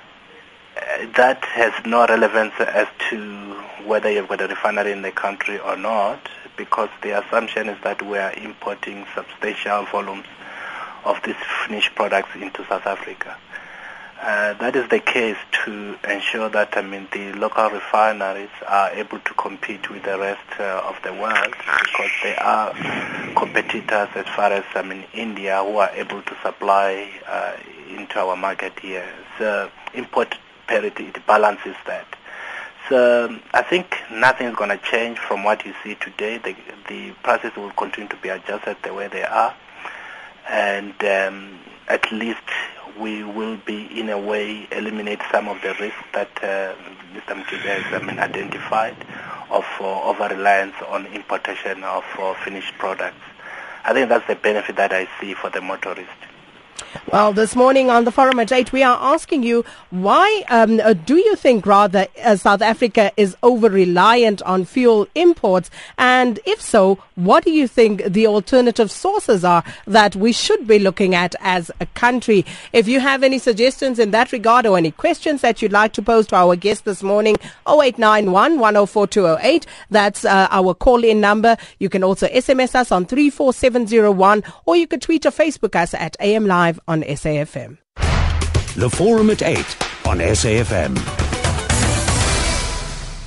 that 1.16 1.44
has 1.46 1.74
no 1.86 2.06
relevance 2.06 2.54
as 2.60 2.88
to 3.10 3.54
whether 3.86 4.12
you've 4.12 4.28
got 4.28 4.42
a 4.42 4.48
refinery 4.48 4.92
in 4.92 5.02
the 5.02 5.12
country 5.12 5.60
or 5.60 5.76
not, 5.76 6.30
because 6.58 6.90
the 7.02 7.20
assumption 7.20 7.70
is 7.70 7.78
that 7.84 8.02
we 8.02 8.18
are 8.18 8.34
importing 8.34 9.06
substantial 9.16 9.86
volumes 9.86 10.28
of 11.06 11.22
these 11.24 11.36
finished 11.66 11.96
products 11.96 12.30
into 12.36 12.66
South 12.68 12.86
Africa. 12.86 13.38
Uh, 14.22 14.54
that 14.56 14.76
is 14.76 14.88
the 14.90 15.00
case 15.00 15.38
to 15.64 15.98
ensure 16.10 16.50
that 16.50 16.76
I 16.76 16.82
mean 16.82 17.08
the 17.14 17.32
local 17.34 17.70
refineries 17.70 18.50
are 18.68 18.92
able 18.92 19.20
to 19.20 19.34
compete 19.36 19.90
with 19.90 20.04
the 20.04 20.20
rest 20.20 20.60
uh, 20.60 20.82
of 20.86 21.02
the 21.04 21.14
world 21.14 21.56
because 21.56 22.12
they 22.22 22.36
are 22.36 22.74
competitors 23.36 24.10
as 24.16 24.26
far 24.36 24.52
as 24.52 24.66
I 24.76 24.82
mean 24.82 25.06
India 25.14 25.64
who 25.64 25.78
are 25.78 25.92
able 25.92 26.22
to 26.22 26.36
supply 26.44 27.10
uh, 27.26 27.56
into 27.98 28.20
our 28.20 28.36
market 28.36 28.78
here. 28.82 29.08
So 29.38 29.72
import 29.94 30.36
parity 30.70 31.06
it 31.08 31.26
balances 31.26 31.76
that. 31.88 32.06
So 32.88 33.38
I 33.54 33.64
think 33.64 33.98
nothing 34.12 34.48
is 34.48 34.56
going 34.56 34.70
to 34.70 34.78
change 34.78 35.18
from 35.18 35.44
what 35.44 35.66
you 35.66 35.74
see 35.84 35.96
today. 35.96 36.38
The, 36.38 36.56
the 36.88 37.12
prices 37.24 37.52
will 37.58 37.72
continue 37.72 38.08
to 38.10 38.16
be 38.18 38.30
adjusted 38.30 38.78
the 38.84 38.94
way 38.94 39.08
they 39.08 39.24
are, 39.24 39.54
and 40.48 40.94
um, 41.04 41.60
at 41.88 42.12
least 42.12 42.48
we 43.00 43.24
will 43.24 43.58
be, 43.66 44.00
in 44.00 44.10
a 44.10 44.18
way, 44.18 44.68
eliminate 44.72 45.20
some 45.32 45.48
of 45.48 45.62
the 45.62 45.76
risks 45.80 46.04
that 46.14 46.30
uh, 46.44 46.76
Mr. 47.14 47.42
Mkhize 47.42 47.82
has 47.82 48.02
I 48.02 48.06
mean, 48.06 48.20
identified 48.20 48.96
of 49.50 49.66
uh, 49.80 50.04
over-reliance 50.10 50.76
on 50.88 51.06
importation 51.08 51.84
of 51.84 52.04
uh, 52.20 52.34
finished 52.46 52.74
products. 52.78 53.22
I 53.86 53.94
think 53.94 54.10
that's 54.10 54.28
the 54.28 54.36
benefit 54.36 54.76
that 54.76 54.94
I 54.94 55.08
see 55.20 55.34
for 55.34 55.50
the 55.50 55.62
motorist. 55.62 56.10
Well, 57.12 57.34
this 57.34 57.56
morning 57.56 57.90
on 57.90 58.04
the 58.04 58.12
forum 58.12 58.40
at 58.40 58.52
8, 58.52 58.72
we 58.72 58.84
are 58.84 58.98
asking 59.02 59.44
you 59.44 59.66
why 59.90 60.44
um, 60.50 60.80
uh, 60.80 60.94
do 60.94 61.16
you 61.16 61.36
think 61.36 61.66
rather 61.66 62.08
uh, 62.24 62.36
South 62.36 62.62
Africa 62.62 63.12
is 63.18 63.36
over 63.42 63.70
reliant 63.70 64.42
on 64.44 64.66
fuel 64.66 65.08
imports? 65.16 65.72
And 65.98 66.40
if 66.46 66.62
so, 66.62 67.00
what 67.16 67.44
do 67.44 67.52
you 67.52 67.68
think 67.68 68.04
the 68.04 68.28
alternative 68.28 68.92
sources 68.92 69.44
are 69.44 69.64
that 69.88 70.16
we 70.16 70.32
should 70.32 70.68
be 70.68 70.78
looking 70.78 71.16
at 71.16 71.34
as 71.40 71.72
a 71.80 71.86
country? 71.88 72.46
If 72.74 72.88
you 72.88 73.00
have 73.00 73.24
any 73.24 73.40
suggestions 73.40 73.98
in 73.98 74.12
that 74.12 74.32
regard 74.32 74.66
or 74.66 74.78
any 74.78 74.92
questions 74.92 75.42
that 75.42 75.62
you'd 75.62 75.72
like 75.72 75.94
to 75.94 76.02
pose 76.02 76.28
to 76.28 76.36
our 76.36 76.56
guest 76.56 76.86
this 76.86 77.02
morning, 77.02 77.38
0891 77.68 78.60
104208. 78.60 79.66
That's 79.90 80.26
uh, 80.26 80.48
our 80.52 80.74
call 80.74 81.04
in 81.04 81.20
number. 81.20 81.58
You 81.80 81.90
can 81.90 82.04
also 82.04 82.28
SMS 82.28 82.76
us 82.76 82.92
on 82.92 83.06
34701 83.06 84.44
or 84.66 84.76
you 84.76 84.88
could 84.88 85.02
tweet 85.02 85.26
or 85.26 85.32
Facebook 85.32 85.76
us 85.76 85.94
at 85.94 86.16
AM 86.20 86.46
Live 86.46 86.69
on 86.88 87.04
SAFM. 87.04 87.78
The 88.76 88.90
Forum 88.90 89.30
at 89.30 89.42
8 89.42 89.58
on 90.06 90.20
SAFM. 90.20 91.29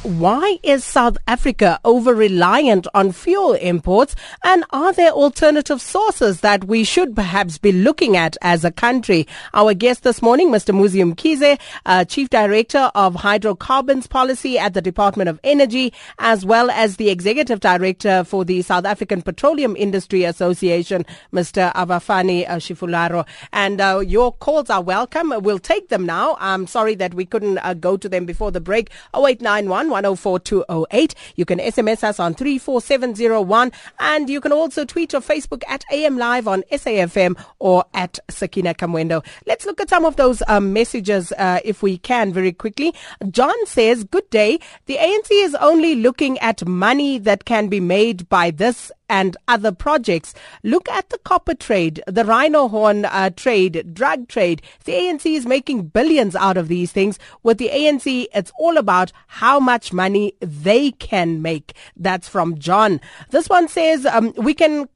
Why 0.02 0.58
is 0.64 0.82
South 0.84 1.16
Africa 1.28 1.78
over 1.84 2.12
reliant 2.12 2.88
on 2.92 3.12
fuel 3.12 3.52
imports? 3.52 4.16
And 4.42 4.64
are 4.70 4.92
there 4.92 5.12
alternative 5.12 5.80
sources 5.80 6.40
that 6.40 6.64
we 6.64 6.82
should 6.82 7.14
perhaps 7.14 7.56
be 7.56 7.70
looking 7.70 8.16
at 8.16 8.36
as 8.42 8.64
a 8.64 8.72
country? 8.72 9.28
Our 9.54 9.74
guest 9.74 10.02
this 10.02 10.20
morning, 10.20 10.50
Mr. 10.50 10.74
Muzi 10.74 11.08
Mkhize, 11.08 11.56
uh, 11.86 12.04
Chief 12.04 12.28
Director 12.30 12.90
of 12.96 13.14
Hydrocarbons 13.14 14.08
Policy 14.08 14.58
at 14.58 14.74
the 14.74 14.82
Department 14.82 15.28
of 15.28 15.38
Energy, 15.44 15.92
as 16.18 16.44
well 16.44 16.68
as 16.72 16.96
the 16.96 17.08
Executive 17.08 17.60
Director 17.60 18.24
for 18.24 18.44
the 18.44 18.60
South 18.62 18.84
African 18.84 19.22
Petroleum 19.22 19.76
Industry 19.76 20.24
Association, 20.24 21.06
Mr. 21.32 21.72
Avhapfani 21.74 22.44
uh, 22.50 22.56
Tshifularo. 22.56 23.24
And 23.52 23.80
uh, 23.80 24.00
your 24.00 24.32
calls 24.32 24.68
are 24.68 24.82
welcome. 24.82 25.32
We'll 25.42 25.60
take 25.60 25.90
them 25.90 26.04
now. 26.04 26.36
I'm 26.40 26.66
sorry 26.66 26.96
that 26.96 27.14
we 27.14 27.24
couldn't 27.24 27.58
uh, 27.58 27.74
go 27.74 27.96
to 27.96 28.08
them 28.08 28.26
before 28.26 28.50
the 28.50 28.60
break. 28.60 28.90
0891 29.14 29.91
104208. 29.92 31.14
You 31.36 31.44
can 31.44 31.58
SMS 31.58 32.02
us 32.02 32.18
on 32.18 32.34
34701 32.34 33.72
and 33.98 34.28
you 34.28 34.40
can 34.40 34.52
also 34.52 34.84
tweet 34.84 35.14
or 35.14 35.20
Facebook 35.20 35.62
at 35.68 35.84
AM 35.92 36.18
Live 36.18 36.48
on 36.48 36.62
SAFM 36.72 37.42
or 37.58 37.84
at 37.94 38.18
Sakina 38.28 38.74
Kamwendo. 38.74 39.24
Let's 39.46 39.66
look 39.66 39.80
at 39.80 39.88
some 39.88 40.04
of 40.04 40.16
those 40.16 40.42
um, 40.48 40.72
messages 40.72 41.32
uh, 41.32 41.60
if 41.64 41.82
we 41.82 41.98
can 41.98 42.32
very 42.32 42.52
quickly. 42.52 42.94
John 43.30 43.54
says, 43.66 44.04
Good 44.04 44.28
day. 44.30 44.58
The 44.86 44.96
ANC 44.96 45.28
is 45.30 45.54
only 45.56 45.94
looking 45.94 46.38
at 46.40 46.66
money 46.66 47.18
that 47.18 47.44
can 47.44 47.68
be 47.68 47.80
made 47.80 48.28
by 48.28 48.50
this 48.50 48.90
and 49.12 49.36
other 49.46 49.72
projects. 49.72 50.32
Look 50.62 50.88
at 50.88 51.10
the 51.10 51.18
copper 51.18 51.54
trade, 51.54 52.02
the 52.06 52.24
rhino 52.24 52.66
horn 52.66 53.04
uh, 53.04 53.28
trade, 53.28 53.92
drug 53.92 54.26
trade. 54.26 54.62
The 54.84 54.92
ANC 54.92 55.26
is 55.26 55.44
making 55.44 55.88
billions 55.88 56.34
out 56.34 56.56
of 56.56 56.68
these 56.68 56.92
things. 56.92 57.18
With 57.42 57.58
the 57.58 57.68
ANC, 57.68 58.26
it's 58.34 58.52
all 58.58 58.78
about 58.78 59.12
how 59.26 59.60
much 59.60 59.92
money 59.92 60.32
they 60.40 60.92
can 60.92 61.42
make. 61.42 61.74
That's 61.94 62.26
from 62.26 62.58
John. 62.58 63.02
This 63.28 63.50
one 63.50 63.68
says 63.68 64.06
um, 64.06 64.32
we 64.38 64.54
can 64.54 64.88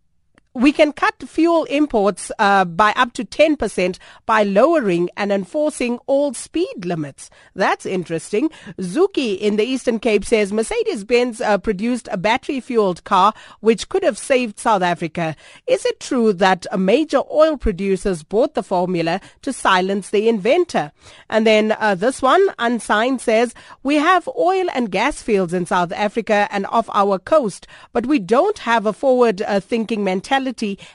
we 0.57 0.73
can 0.73 0.91
cut 0.91 1.23
fuel 1.29 1.65
imports 1.65 2.33
uh, 2.39 2.65
by 2.65 2.91
up 2.97 3.13
to 3.13 3.27
10% 3.27 3.99
by 4.25 4.43
lowering 4.43 5.11
and 5.15 5.31
enforcing 5.31 5.99
all 6.07 6.33
speed 6.33 6.87
limits. 6.87 7.29
That's 7.55 7.85
interesting. 7.85 8.49
Zuki 8.79 9.39
in 9.39 9.57
the 9.57 9.65
Eastern 9.65 9.99
Cape 9.99 10.25
says 10.25 10.55
Mercedes 10.55 11.05
Benz 11.05 11.43
uh, 11.43 11.59
produced 11.59 12.09
a 12.11 12.17
battery 12.17 12.61
fueled 12.61 13.05
car 13.05 13.35
which 13.61 13.91
could 13.91 14.03
have 14.03 14.17
saved 14.17 14.59
South 14.59 14.81
Africa. 14.81 15.37
Is 15.67 15.85
it 15.85 16.01
true 16.01 16.33
that 16.33 16.65
major 16.79 17.21
oil 17.31 17.59
producers 17.59 18.23
bought 18.23 18.55
the 18.55 18.63
formula 18.63 19.21
to 19.43 19.53
silence 19.53 20.09
the 20.09 20.27
inventor? 20.27 20.91
And 21.29 21.47
then 21.47 21.73
uh, 21.73 21.97
this 21.97 22.23
one, 22.23 22.43
Unsigned, 22.59 23.21
says 23.21 23.53
we 23.83 23.97
have 23.97 24.27
oil 24.39 24.69
and 24.73 24.91
gas 24.91 25.21
fields 25.21 25.53
in 25.53 25.67
South 25.67 25.93
Africa 25.93 26.49
and 26.51 26.65
off 26.69 26.89
our 26.95 27.19
coast, 27.19 27.67
but 27.93 28.07
we 28.07 28.19
don't 28.19 28.61
have 28.61 28.87
a 28.87 28.95
forward 28.95 29.43
uh, 29.43 29.61
thinking 29.61 30.03
mentality 30.03 30.46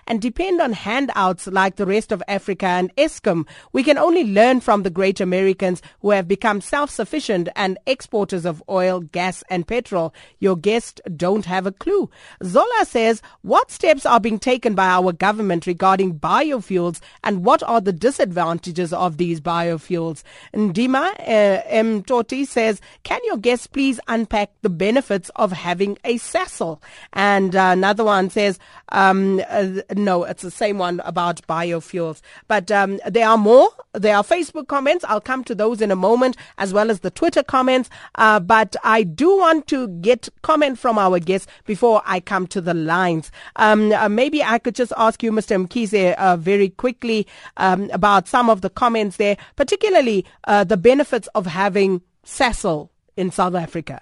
and 0.07 0.21
depend 0.21 0.61
on 0.61 0.73
handouts 0.73 1.47
like 1.47 1.75
the 1.75 1.85
rest 1.85 2.11
of 2.11 2.23
Africa 2.27 2.65
and 2.65 2.95
Eskom. 2.95 3.47
We 3.73 3.83
can 3.83 3.97
only 3.97 4.23
learn 4.23 4.61
from 4.61 4.83
the 4.83 4.89
great 4.89 5.19
Americans 5.19 5.81
who 6.01 6.11
have 6.11 6.27
become 6.27 6.61
self-sufficient 6.61 7.49
and 7.55 7.77
exporters 7.85 8.45
of 8.45 8.63
oil, 8.69 9.01
gas 9.01 9.43
and 9.49 9.67
petrol. 9.67 10.13
Your 10.39 10.55
guests 10.55 11.01
don't 11.15 11.45
have 11.45 11.65
a 11.65 11.71
clue. 11.71 12.09
Zola 12.43 12.85
says, 12.85 13.21
what 13.41 13.71
steps 13.71 14.05
are 14.05 14.19
being 14.19 14.39
taken 14.39 14.75
by 14.75 14.87
our 14.87 15.11
government 15.11 15.67
regarding 15.67 16.19
biofuels 16.19 16.99
and 17.23 17.43
what 17.43 17.63
are 17.63 17.81
the 17.81 17.93
disadvantages 17.93 18.93
of 18.93 19.17
these 19.17 19.41
biofuels? 19.41 20.23
Ndima 20.53 21.13
uh, 21.19 21.61
M. 21.65 22.03
Toti 22.03 22.45
says, 22.45 22.79
can 23.03 23.19
your 23.25 23.37
guests 23.37 23.67
please 23.67 23.99
unpack 24.07 24.51
the 24.61 24.69
benefits 24.69 25.29
of 25.35 25.51
having 25.51 25.97
a 26.03 26.15
Sasol? 26.15 26.81
And 27.13 27.55
uh, 27.55 27.69
another 27.71 28.03
one 28.03 28.29
says, 28.29 28.59
um, 28.89 29.40
uh, 29.49 29.81
no, 29.95 30.23
it's 30.23 30.43
the 30.43 30.51
same 30.51 30.77
one 30.77 31.01
about 31.05 31.45
biofuels. 31.47 32.21
But 32.47 32.71
um, 32.71 32.99
there 33.05 33.27
are 33.27 33.37
more. 33.37 33.69
There 33.93 34.15
are 34.15 34.23
Facebook 34.23 34.67
comments. 34.67 35.05
I'll 35.07 35.21
come 35.21 35.43
to 35.45 35.55
those 35.55 35.81
in 35.81 35.91
a 35.91 35.95
moment, 35.95 36.37
as 36.57 36.73
well 36.73 36.89
as 36.89 37.01
the 37.01 37.11
Twitter 37.11 37.43
comments. 37.43 37.89
Uh, 38.15 38.39
but 38.39 38.75
I 38.83 39.03
do 39.03 39.37
want 39.37 39.67
to 39.67 39.87
get 39.87 40.29
comment 40.41 40.79
from 40.79 40.97
our 40.97 41.19
guests 41.19 41.47
before 41.65 42.01
I 42.05 42.19
come 42.19 42.47
to 42.47 42.61
the 42.61 42.73
lines. 42.73 43.31
Um, 43.55 43.91
uh, 43.91 44.09
maybe 44.09 44.43
I 44.43 44.59
could 44.59 44.75
just 44.75 44.93
ask 44.97 45.23
you, 45.23 45.31
Mr. 45.31 45.65
Mkhize, 45.65 46.13
uh, 46.15 46.37
very 46.37 46.69
quickly 46.69 47.27
um, 47.57 47.89
about 47.91 48.27
some 48.27 48.49
of 48.49 48.61
the 48.61 48.69
comments 48.69 49.17
there, 49.17 49.37
particularly 49.55 50.25
uh, 50.45 50.63
the 50.63 50.77
benefits 50.77 51.27
of 51.35 51.45
having 51.45 52.01
Sasol 52.25 52.89
in 53.17 53.31
South 53.31 53.55
Africa. 53.55 54.01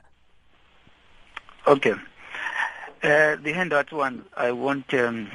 Okay. 1.67 1.93
Uh, 3.01 3.37
the 3.37 3.53
handout 3.53 3.91
one, 3.91 4.25
I 4.35 4.51
want 4.51 4.93
um, 4.93 5.29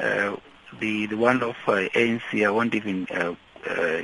uh, 0.00 0.36
the 0.80 1.06
the 1.06 1.16
one 1.16 1.42
of 1.42 1.56
uh, 1.66 1.88
ANC. 1.94 2.44
I 2.44 2.50
won't 2.50 2.74
even 2.74 3.06
uh, 3.10 3.34
uh, 3.68 4.02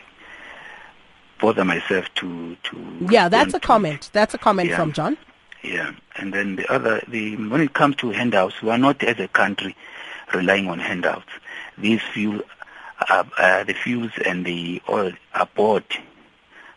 bother 1.41 1.65
myself 1.65 2.07
to 2.17 2.57
to. 2.63 3.07
Yeah, 3.11 3.29
that's 3.29 3.55
a 3.55 3.61
comment. 3.61 4.11
That's 4.13 4.35
a 4.35 4.39
comment 4.39 4.71
yeah, 4.71 4.77
from 4.77 4.93
John. 4.93 5.17
Yeah, 5.63 5.93
and 6.17 6.33
then 6.33 6.57
the 6.57 6.73
other, 6.73 7.03
the 7.09 7.37
when 7.37 7.61
it 7.61 7.75
comes 7.75 7.97
to 7.97 8.11
handouts, 8.11 8.63
we 8.63 8.71
are 8.71 8.79
not 8.79 9.03
as 9.03 9.19
a 9.19 9.29
country 9.29 9.77
relying 10.33 10.69
on 10.69 10.79
handouts. 10.79 11.29
These 11.77 12.03
fuel 12.13 12.41
uh, 13.09 13.25
uh, 13.39 13.65
the 13.65 13.75
fuels 13.75 14.13
and 14.25 14.45
the 14.45 14.83
oil 14.89 15.13
are 15.35 15.49
bought 15.55 15.99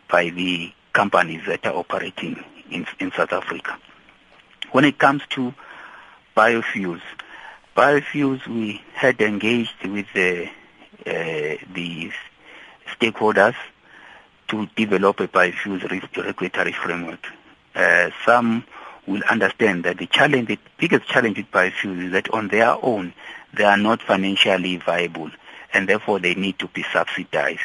by 0.09 0.29
the 0.29 0.71
companies 0.93 1.41
that 1.47 1.65
are 1.65 1.73
operating 1.73 2.43
in, 2.69 2.85
in 2.99 3.11
South 3.11 3.33
Africa. 3.33 3.77
When 4.71 4.85
it 4.85 4.99
comes 4.99 5.21
to 5.31 5.53
biofuels, 6.35 7.01
biofuels 7.75 8.45
we 8.47 8.81
had 8.93 9.21
engaged 9.21 9.85
with 9.85 10.07
the, 10.13 10.47
uh, 11.05 11.57
the 11.73 12.11
stakeholders 12.99 13.55
to 14.47 14.67
develop 14.75 15.19
a 15.19 15.27
biofuels 15.27 15.89
risk 15.89 16.15
regulatory 16.17 16.71
framework. 16.71 17.25
Uh, 17.75 18.09
some 18.25 18.63
will 19.07 19.23
understand 19.29 19.83
that 19.83 19.97
the 19.97 20.07
challenge, 20.07 20.47
the 20.47 20.59
biggest 20.77 21.07
challenge 21.07 21.37
with 21.37 21.51
biofuels 21.51 22.05
is 22.05 22.11
that 22.11 22.29
on 22.31 22.47
their 22.49 22.77
own 22.83 23.13
they 23.53 23.63
are 23.63 23.77
not 23.77 24.01
financially 24.01 24.77
viable 24.77 25.29
and 25.73 25.89
therefore 25.89 26.19
they 26.19 26.35
need 26.35 26.57
to 26.59 26.67
be 26.67 26.83
subsidized. 26.93 27.61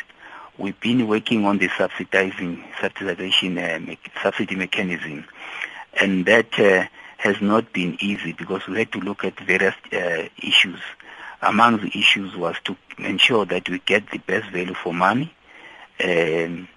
We've 0.56 0.78
been 0.80 1.06
working 1.06 1.44
on 1.44 1.58
the 1.58 1.68
subsidizing 1.76 2.64
subsidization 2.80 3.76
uh, 3.76 3.78
me- 3.78 3.98
subsidy 4.22 4.56
mechanism, 4.56 5.24
and 6.00 6.26
that 6.26 6.58
uh, 6.58 6.86
has 7.18 7.40
not 7.40 7.72
been 7.72 7.98
easy 8.00 8.32
because 8.32 8.66
we 8.66 8.78
had 8.78 8.92
to 8.92 9.00
look 9.00 9.24
at 9.24 9.38
various 9.40 9.74
uh, 9.92 10.28
issues. 10.38 10.80
Among 11.42 11.78
the 11.78 11.90
issues 11.98 12.34
was 12.36 12.56
to 12.64 12.76
ensure 12.96 13.44
that 13.46 13.68
we 13.68 13.80
get 13.80 14.10
the 14.10 14.18
best 14.18 14.50
value 14.50 14.74
for 14.74 14.94
money 14.94 15.34
um, 16.02 16.68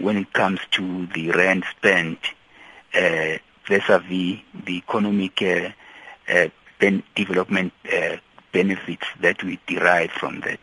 when 0.00 0.16
it 0.16 0.32
comes 0.32 0.60
to 0.72 1.06
the 1.08 1.30
rent 1.30 1.64
spent 1.76 2.18
uh, 2.94 3.36
vis-a-vis 3.66 4.40
the 4.64 4.76
economic 4.76 5.40
uh, 5.42 5.68
uh, 6.28 6.48
ben- 6.80 7.02
development 7.14 7.72
uh, 7.92 8.16
benefits 8.52 9.06
that 9.20 9.42
we 9.42 9.58
derive 9.66 10.10
from 10.10 10.40
that. 10.40 10.60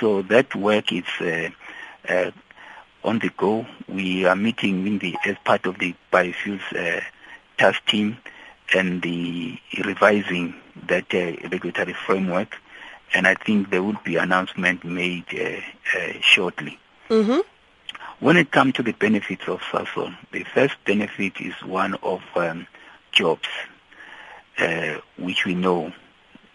So 0.00 0.22
that 0.22 0.54
work 0.56 0.92
is 0.92 1.04
uh, 1.20 2.30
on 3.04 3.20
the 3.20 3.30
go. 3.36 3.66
We 3.88 4.24
are 4.24 4.36
meeting 4.36 4.84
in 4.84 4.98
the, 4.98 5.16
as 5.24 5.36
part 5.44 5.66
of 5.66 5.78
the 5.78 5.94
biofuels 6.12 7.02
task 7.56 7.84
team 7.86 8.18
and 8.74 9.02
the 9.02 9.58
revising 9.84 10.54
that 10.86 11.12
uh, 11.14 11.48
regulatory 11.48 11.94
framework. 11.94 12.56
And 13.14 13.26
I 13.26 13.34
think 13.34 13.70
there 13.70 13.82
will 13.82 13.98
be 14.04 14.16
announcement 14.16 14.84
made 14.84 15.24
uh, 15.32 15.98
uh, 15.98 16.12
shortly. 16.20 16.78
Mm-hmm. 17.08 17.40
When 18.20 18.36
it 18.36 18.50
comes 18.50 18.74
to 18.74 18.82
the 18.82 18.92
benefits 18.92 19.48
of 19.48 19.60
Sasol, 19.60 20.14
the 20.32 20.44
first 20.44 20.74
benefit 20.84 21.40
is 21.40 21.54
one 21.64 21.94
of 22.02 22.20
um, 22.34 22.66
jobs, 23.12 23.48
uh, 24.58 24.96
which 25.16 25.46
we 25.46 25.54
know, 25.54 25.92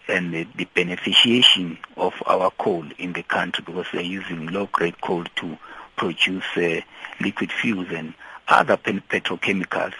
and 0.06 0.32
the, 0.32 0.46
the 0.56 0.66
beneficiation 0.76 1.78
of 1.96 2.12
our 2.26 2.50
coal 2.50 2.84
in 2.98 3.14
the 3.14 3.22
country 3.22 3.64
because 3.66 3.86
they're 3.92 4.02
using 4.02 4.48
low-grade 4.48 5.00
coal 5.00 5.24
to 5.36 5.58
produce 5.96 6.44
uh, 6.56 6.80
liquid 7.20 7.50
fuels 7.50 7.88
and 7.90 8.14
other 8.46 8.76
petrochemicals, 8.76 9.94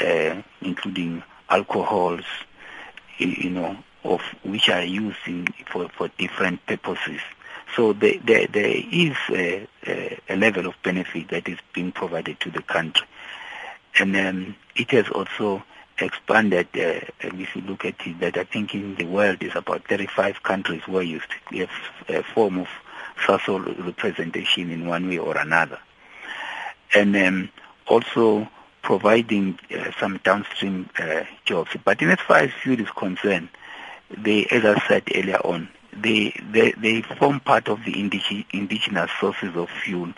uh, 0.00 0.42
including 0.62 1.22
alcohols, 1.48 2.24
you 3.18 3.50
know, 3.50 3.76
of 4.04 4.20
which 4.44 4.68
are 4.68 4.84
used 4.84 5.18
in, 5.26 5.46
for, 5.70 5.88
for 5.90 6.08
different 6.18 6.64
purposes. 6.66 7.20
So 7.74 7.92
there, 7.92 8.18
there, 8.24 8.46
there 8.46 8.82
is 8.90 9.16
a, 9.30 9.66
a, 10.28 10.36
level 10.36 10.66
of 10.66 10.74
benefit 10.82 11.28
that 11.30 11.48
is 11.48 11.58
being 11.72 11.92
provided 11.92 12.38
to 12.40 12.50
the 12.50 12.62
country. 12.62 13.06
And 13.98 14.16
um, 14.16 14.56
it 14.74 14.90
has 14.92 15.08
also 15.08 15.62
expanded, 15.98 16.68
uh, 16.74 17.00
if 17.20 17.56
you 17.56 17.62
look 17.62 17.84
at 17.84 17.94
it, 18.06 18.20
that 18.20 18.36
I 18.36 18.44
think 18.44 18.74
in 18.74 18.94
the 18.96 19.04
world 19.04 19.42
is 19.42 19.56
about 19.56 19.88
35 19.88 20.42
countries 20.42 20.86
where 20.86 21.02
you 21.02 21.20
have 21.52 21.70
a 22.08 22.22
form 22.22 22.58
of 22.58 22.68
Sasol 23.24 23.84
representation 23.84 24.70
in 24.70 24.86
one 24.86 25.08
way 25.08 25.18
or 25.18 25.36
another. 25.36 25.78
And 26.94 27.16
um, 27.16 27.50
also 27.86 28.48
providing 28.86 29.58
uh, 29.76 29.90
some 29.98 30.16
downstream 30.22 30.88
uh, 31.00 31.24
jobs. 31.44 31.70
But 31.84 32.00
in 32.00 32.08
as 32.08 32.20
far 32.20 32.36
as 32.36 32.52
fuel 32.62 32.78
is 32.78 32.88
concerned, 32.90 33.48
they, 34.16 34.46
as 34.46 34.64
I 34.64 34.80
said 34.86 35.02
earlier 35.12 35.40
on, 35.44 35.68
they, 35.92 36.32
they, 36.52 36.70
they 36.70 37.02
form 37.02 37.40
part 37.40 37.68
of 37.68 37.84
the 37.84 37.92
indig- 37.92 38.46
indigenous 38.52 39.10
sources 39.20 39.56
of 39.56 39.68
fuel 39.70 40.12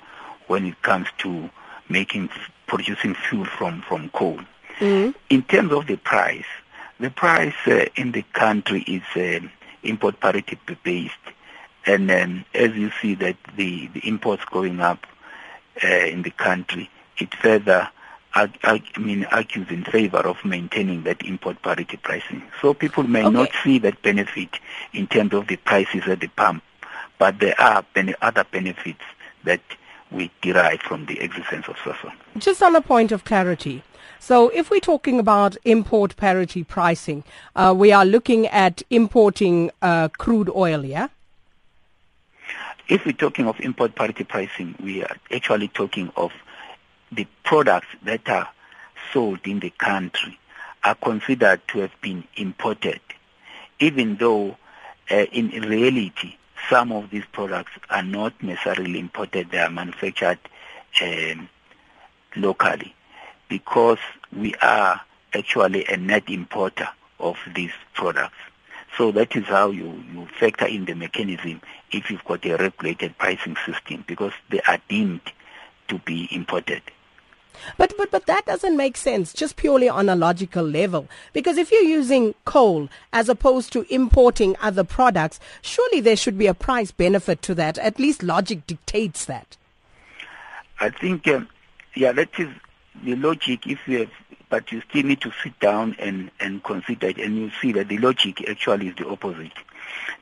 when 0.48 0.66
it 0.66 0.82
comes 0.82 1.08
to 1.18 1.48
making, 1.88 2.28
producing 2.66 3.14
fuel 3.14 3.46
from, 3.46 3.80
from 3.80 4.10
coal. 4.10 4.40
Mm-hmm. 4.80 5.12
In 5.30 5.42
terms 5.44 5.72
of 5.72 5.86
the 5.86 5.96
price, 5.96 6.44
the 7.00 7.08
price 7.08 7.54
uh, 7.66 7.86
in 7.96 8.12
the 8.12 8.22
country 8.34 8.82
is 8.82 9.02
uh, 9.16 9.48
import 9.82 10.20
parity 10.20 10.58
based. 10.82 11.14
And 11.86 12.10
um, 12.10 12.44
as 12.52 12.72
you 12.72 12.90
see 13.00 13.14
that 13.14 13.38
the, 13.56 13.86
the 13.94 14.00
imports 14.06 14.44
going 14.44 14.80
up 14.80 15.06
uh, 15.82 15.86
in 15.86 16.20
the 16.20 16.32
country, 16.32 16.90
it 17.16 17.34
further 17.34 17.88
I, 18.34 18.48
I 18.62 18.82
mean, 18.98 19.24
argues 19.26 19.68
in 19.70 19.84
favor 19.84 20.18
of 20.18 20.44
maintaining 20.44 21.02
that 21.04 21.22
import 21.22 21.60
parity 21.62 21.96
pricing. 21.96 22.42
So 22.60 22.74
people 22.74 23.04
may 23.04 23.24
Okay. 23.24 23.30
not 23.30 23.50
see 23.64 23.78
that 23.80 24.00
benefit 24.02 24.50
in 24.92 25.06
terms 25.06 25.32
of 25.32 25.46
the 25.48 25.56
prices 25.56 26.02
at 26.06 26.20
the 26.20 26.28
pump, 26.28 26.62
but 27.18 27.38
there 27.40 27.58
are 27.60 27.84
other 28.20 28.44
benefits 28.44 29.00
that 29.44 29.60
we 30.10 30.30
derive 30.40 30.80
from 30.80 31.06
the 31.06 31.20
existence 31.20 31.66
of 31.68 31.76
Sasol. 31.76 32.12
Just 32.38 32.62
on 32.62 32.76
a 32.76 32.80
point 32.80 33.12
of 33.12 33.24
clarity. 33.24 33.82
So 34.20 34.48
if 34.50 34.70
we're 34.70 34.80
talking 34.80 35.18
about 35.18 35.56
import 35.64 36.16
parity 36.16 36.64
pricing, 36.64 37.24
uh, 37.56 37.74
we 37.76 37.92
are 37.92 38.04
looking 38.04 38.46
at 38.46 38.82
importing 38.90 39.70
uh, 39.80 40.08
crude 40.08 40.50
oil, 40.54 40.84
yeah? 40.84 41.08
If 42.88 43.04
we're 43.04 43.12
talking 43.12 43.46
of 43.46 43.60
import 43.60 43.94
parity 43.94 44.24
pricing, 44.24 44.74
we 44.82 45.02
are 45.04 45.16
actually 45.30 45.68
talking 45.68 46.10
of 46.16 46.32
the 47.12 47.26
products 47.44 47.88
that 48.02 48.28
are 48.28 48.48
sold 49.12 49.40
in 49.44 49.60
the 49.60 49.70
country 49.70 50.38
are 50.84 50.94
considered 50.94 51.60
to 51.68 51.80
have 51.80 52.00
been 52.00 52.24
imported, 52.36 53.00
even 53.78 54.16
though 54.16 54.56
uh, 55.10 55.14
in 55.32 55.48
reality 55.62 56.36
some 56.68 56.92
of 56.92 57.10
these 57.10 57.24
products 57.32 57.72
are 57.90 58.02
not 58.02 58.42
necessarily 58.42 58.98
imported, 58.98 59.50
they 59.50 59.58
are 59.58 59.70
manufactured 59.70 60.38
um, 61.02 61.48
locally 62.36 62.94
because 63.48 63.98
we 64.36 64.54
are 64.56 65.00
actually 65.32 65.84
a 65.86 65.96
net 65.96 66.28
importer 66.28 66.88
of 67.18 67.36
these 67.54 67.72
products. 67.94 68.36
So 68.96 69.12
that 69.12 69.34
is 69.36 69.44
how 69.44 69.70
you, 69.70 70.02
you 70.12 70.28
factor 70.38 70.66
in 70.66 70.84
the 70.84 70.94
mechanism 70.94 71.60
if 71.90 72.10
you've 72.10 72.24
got 72.24 72.44
a 72.44 72.56
regulated 72.56 73.16
pricing 73.16 73.56
system 73.64 74.04
because 74.06 74.32
they 74.50 74.60
are 74.60 74.78
deemed 74.88 75.20
to 75.88 75.98
be 75.98 76.28
imported. 76.30 76.82
But, 77.76 77.94
but, 77.96 78.10
but 78.10 78.26
that 78.26 78.46
doesn't 78.46 78.76
make 78.76 78.96
sense 78.96 79.32
just 79.32 79.56
purely 79.56 79.88
on 79.88 80.08
a 80.08 80.16
logical 80.16 80.64
level. 80.64 81.08
Because 81.32 81.56
if 81.58 81.70
you're 81.70 81.82
using 81.82 82.34
coal 82.44 82.88
as 83.12 83.28
opposed 83.28 83.72
to 83.72 83.86
importing 83.92 84.56
other 84.60 84.84
products, 84.84 85.40
surely 85.62 86.00
there 86.00 86.16
should 86.16 86.38
be 86.38 86.46
a 86.46 86.54
price 86.54 86.90
benefit 86.90 87.42
to 87.42 87.54
that. 87.56 87.78
At 87.78 87.98
least 87.98 88.22
logic 88.22 88.66
dictates 88.66 89.24
that. 89.26 89.56
I 90.80 90.90
think, 90.90 91.26
um, 91.28 91.48
yeah, 91.94 92.12
that 92.12 92.38
is 92.38 92.48
the 93.02 93.16
logic 93.16 93.66
if 93.66 93.86
you 93.86 94.00
have, 94.00 94.10
but 94.48 94.72
you 94.72 94.82
still 94.88 95.02
need 95.02 95.20
to 95.20 95.32
sit 95.42 95.58
down 95.60 95.96
and, 95.98 96.30
and 96.40 96.62
consider 96.62 97.08
it 97.08 97.18
and 97.18 97.36
you 97.36 97.50
see 97.60 97.72
that 97.72 97.88
the 97.88 97.98
logic 97.98 98.48
actually 98.48 98.88
is 98.88 98.96
the 98.96 99.06
opposite. 99.06 99.52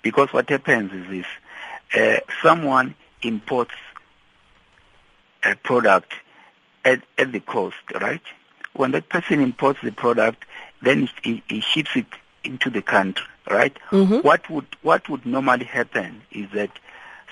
Because 0.03 0.33
what 0.33 0.49
happens 0.49 0.93
is 0.93 1.09
this, 1.09 1.27
uh, 1.95 2.21
someone 2.43 2.95
imports 3.23 3.75
a 5.45 5.55
product 5.57 6.13
at, 6.87 7.01
at 7.19 7.33
the 7.33 7.41
cost, 7.41 7.77
right? 8.01 8.23
When 8.75 8.93
that 8.93 9.09
person 9.09 9.41
imports 9.41 9.81
the 9.83 9.93
product, 9.93 10.45
then 10.83 11.09
he, 11.23 11.43
he 11.49 11.61
ships 11.61 11.91
it 11.97 12.07
into 12.45 12.71
the 12.71 12.83
country, 12.83 13.27
right? 13.51 13.77
Mhm. 13.91 14.23
What 14.23 14.49
would 14.49 14.67
what 14.83 15.09
would 15.09 15.27
normally 15.27 15.65
happen 15.65 16.23
is 16.31 16.49
that 16.53 16.71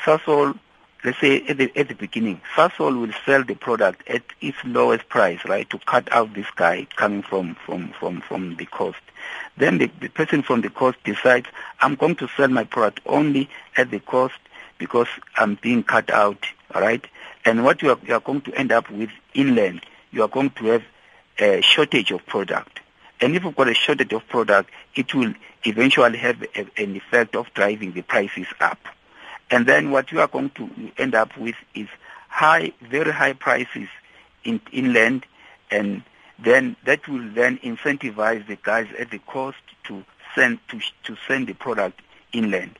Sasol, 0.04 0.58
let's 1.04 1.20
say 1.20 1.44
at 1.46 1.58
the 1.58 1.70
at 1.76 1.88
the 1.88 1.94
beginning, 1.94 2.40
Sasol 2.56 2.98
will 3.00 3.12
sell 3.24 3.44
the 3.44 3.54
product 3.54 4.08
at 4.08 4.22
its 4.40 4.58
lowest 4.64 5.08
price, 5.08 5.40
right, 5.44 5.68
to 5.70 5.78
cut 5.80 6.10
out 6.12 6.34
this 6.34 6.50
guy 6.56 6.86
coming 6.96 7.22
from 7.22 7.54
from 7.64 7.92
from 7.98 8.20
from 8.22 8.56
the 8.56 8.66
coast. 8.66 8.98
Then 9.56 9.78
the, 9.78 9.90
the 10.00 10.08
person 10.08 10.42
from 10.42 10.62
the 10.62 10.70
coast 10.70 10.98
decides, 11.04 11.46
I'm 11.80 11.94
going 11.94 12.16
to 12.16 12.28
sell 12.36 12.48
my 12.48 12.64
product 12.64 13.00
only 13.06 13.48
at 13.76 13.90
the 13.90 14.00
cost 14.00 14.34
because 14.78 15.08
I'm 15.36 15.54
being 15.62 15.82
cut 15.84 16.10
out, 16.10 16.44
right? 16.74 17.06
And 17.44 17.64
what 17.64 17.82
you 17.82 17.90
are, 17.90 17.98
you 18.06 18.14
are 18.14 18.20
going 18.20 18.40
to 18.42 18.54
end 18.54 18.72
up 18.72 18.90
with 18.90 19.10
inland, 19.34 19.82
you 20.10 20.22
are 20.22 20.28
going 20.28 20.50
to 20.50 20.64
have 20.66 20.82
a 21.38 21.60
shortage 21.60 22.10
of 22.10 22.24
product. 22.26 22.80
And 23.20 23.36
if 23.36 23.44
you've 23.44 23.56
got 23.56 23.68
a 23.68 23.74
shortage 23.74 24.12
of 24.12 24.26
product, 24.28 24.70
it 24.94 25.14
will 25.14 25.34
eventually 25.64 26.18
have 26.18 26.42
a, 26.42 26.66
an 26.76 26.96
effect 26.96 27.36
of 27.36 27.52
driving 27.54 27.92
the 27.92 28.02
prices 28.02 28.46
up. 28.60 28.78
And 29.50 29.66
then 29.66 29.90
what 29.90 30.10
you 30.12 30.20
are 30.20 30.28
going 30.28 30.50
to 30.50 30.70
end 30.98 31.14
up 31.14 31.36
with 31.36 31.56
is 31.74 31.88
high, 32.28 32.72
very 32.80 33.12
high 33.12 33.34
prices 33.34 33.88
in 34.42 34.60
inland, 34.72 35.26
and 35.70 36.02
then 36.38 36.76
that 36.84 37.06
will 37.08 37.30
then 37.32 37.58
incentivize 37.58 38.46
the 38.46 38.56
guys 38.62 38.88
at 38.98 39.10
the 39.10 39.20
coast 39.20 39.58
to 39.84 40.04
send 40.34 40.58
to 40.68 40.80
to 41.04 41.16
send 41.28 41.46
the 41.46 41.54
product 41.54 42.00
inland. 42.32 42.78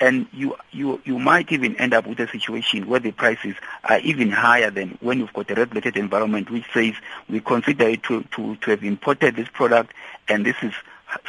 And 0.00 0.26
you, 0.32 0.56
you, 0.72 1.00
you 1.04 1.18
might 1.18 1.50
even 1.52 1.76
end 1.76 1.94
up 1.94 2.06
with 2.06 2.20
a 2.20 2.28
situation 2.28 2.86
where 2.86 3.00
the 3.00 3.12
prices 3.12 3.54
are 3.84 3.98
even 4.00 4.30
higher 4.30 4.70
than 4.70 4.98
when 5.00 5.18
you've 5.18 5.32
got 5.32 5.50
a 5.50 5.54
regulated 5.54 5.96
environment 5.96 6.50
which 6.50 6.64
says 6.72 6.94
we 7.28 7.40
consider 7.40 7.88
it 7.88 8.02
to, 8.02 8.22
to, 8.24 8.56
to 8.56 8.70
have 8.70 8.84
imported 8.84 9.36
this 9.36 9.48
product 9.48 9.92
and 10.28 10.44
this 10.44 10.56
is 10.62 10.72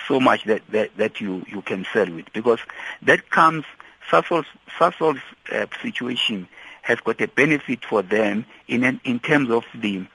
so 0.07 0.19
much 0.19 0.43
that, 0.45 0.61
that, 0.71 0.95
that 0.97 1.21
you, 1.21 1.45
you 1.47 1.61
can 1.61 1.85
sell 1.93 2.09
with. 2.11 2.25
Because 2.33 2.59
that 3.03 3.29
comes, 3.29 3.63
Sasol's, 4.09 4.47
Sasol's 4.77 5.21
uh, 5.51 5.65
situation 5.81 6.47
has 6.81 6.99
got 6.99 7.21
a 7.21 7.27
benefit 7.27 7.85
for 7.85 8.01
them 8.01 8.45
in, 8.67 8.99
in 9.03 9.19
terms 9.19 9.49
of 9.49 9.65
the 9.75 10.05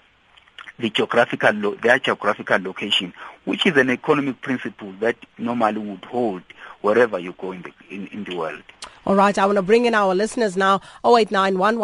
the 0.78 0.90
geographical 0.90 1.52
lo- 1.52 1.74
their 1.76 1.98
geographical 1.98 2.58
location, 2.58 3.12
which 3.44 3.66
is 3.66 3.76
an 3.76 3.90
economic 3.90 4.40
principle 4.40 4.92
that 5.00 5.16
normally 5.38 5.78
would 5.78 6.04
hold 6.06 6.42
wherever 6.82 7.18
you 7.18 7.34
go 7.38 7.52
in 7.52 7.62
the 7.62 7.72
in, 7.90 8.06
in 8.08 8.24
the 8.24 8.36
world. 8.36 8.62
All 9.04 9.16
right, 9.16 9.36
I 9.36 9.46
want 9.46 9.56
to 9.56 9.62
bring 9.62 9.86
in 9.86 9.96
our 9.96 10.14
listeners 10.14 10.56
now, 10.56 10.80
0891 11.04 11.82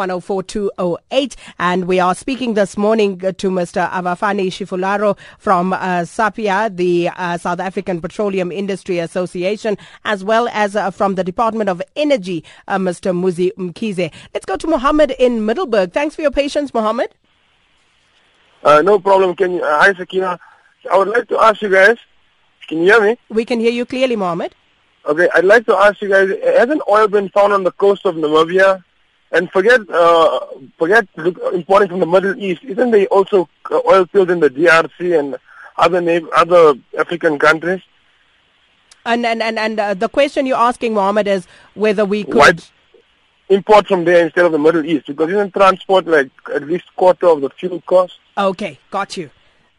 and 1.59 1.85
we 1.85 1.99
are 1.99 2.15
speaking 2.15 2.53
this 2.53 2.77
morning 2.77 3.19
to 3.19 3.49
Mr. 3.49 3.89
Avhapfani 3.91 4.47
Tshifularo 4.47 5.17
from 5.37 5.73
uh, 5.73 6.05
SAPIA, 6.05 6.73
the 6.73 7.09
uh, 7.09 7.37
South 7.37 7.59
African 7.59 7.99
Petroleum 7.99 8.53
Industry 8.53 8.99
Association, 8.99 9.77
as 10.05 10.23
well 10.23 10.47
as 10.53 10.77
uh, 10.77 10.91
from 10.91 11.15
the 11.15 11.25
Department 11.25 11.69
of 11.69 11.81
Energy, 11.97 12.45
uh, 12.69 12.77
Mr. 12.77 13.13
Muzi 13.13 13.51
Mkhize. 13.55 14.13
Let's 14.33 14.45
go 14.45 14.55
to 14.55 14.67
Mohammed 14.67 15.11
in 15.19 15.45
Middelburg. 15.45 15.91
Thanks 15.91 16.15
for 16.15 16.21
your 16.21 16.31
patience, 16.31 16.73
Mohammed. 16.73 17.13
Uh, 18.63 18.81
no 18.81 18.97
problem. 18.97 19.35
Can 19.35 19.55
you, 19.55 19.61
uh, 19.61 19.81
hi, 19.81 19.93
Sakina. 19.93 20.39
I 20.89 20.97
would 20.97 21.09
like 21.09 21.27
to 21.27 21.37
ask 21.37 21.61
you 21.61 21.69
guys, 21.69 21.97
can 22.69 22.77
you 22.77 22.85
hear 22.85 23.01
me? 23.01 23.17
We 23.27 23.43
can 23.43 23.59
hear 23.59 23.71
you 23.71 23.85
clearly, 23.85 24.15
Mohammed. 24.15 24.55
Okay, 25.05 25.29
I'd 25.33 25.45
like 25.45 25.65
to 25.65 25.75
ask 25.75 26.01
you 26.01 26.09
guys, 26.09 26.29
hasn't 26.57 26.81
oil 26.89 27.07
been 27.07 27.29
found 27.29 27.53
on 27.53 27.63
the 27.63 27.71
coast 27.71 28.05
of 28.05 28.15
Namibia? 28.15 28.83
And 29.31 29.49
forget, 29.51 29.81
uh, 29.89 30.39
forget 30.77 31.07
importing 31.53 31.89
from 31.89 31.99
the 31.99 32.07
Middle 32.07 32.35
East. 32.37 32.63
Isn't 32.63 32.91
there 32.91 33.05
also 33.07 33.47
oil 33.71 34.05
fields 34.07 34.31
in 34.31 34.39
the 34.39 34.49
DRC 34.49 35.19
and 35.19 35.37
other 35.77 36.21
other 36.35 36.79
African 36.97 37.37
countries? 37.37 37.81
And 39.05 39.25
and 39.25 39.41
and, 39.43 39.59
and 39.59 39.79
uh, 39.79 39.93
the 39.93 40.09
question 40.09 40.47
you're 40.47 40.57
asking, 40.57 40.95
Mohammed, 40.95 41.27
is 41.27 41.47
whether 41.75 42.05
we 42.05 42.23
could. 42.23 42.35
Why 42.35 42.53
import 43.49 43.87
from 43.87 44.05
there 44.05 44.23
instead 44.25 44.45
of 44.45 44.51
the 44.51 44.59
Middle 44.59 44.85
East? 44.85 45.07
Because 45.07 45.29
isn't 45.29 45.53
transport 45.53 46.07
like 46.07 46.29
at 46.53 46.65
least 46.67 46.85
quarter 46.95 47.27
of 47.27 47.41
the 47.41 47.49
fuel 47.49 47.81
cost? 47.81 48.19
Okay, 48.37 48.79
got 48.89 49.17
you. 49.17 49.29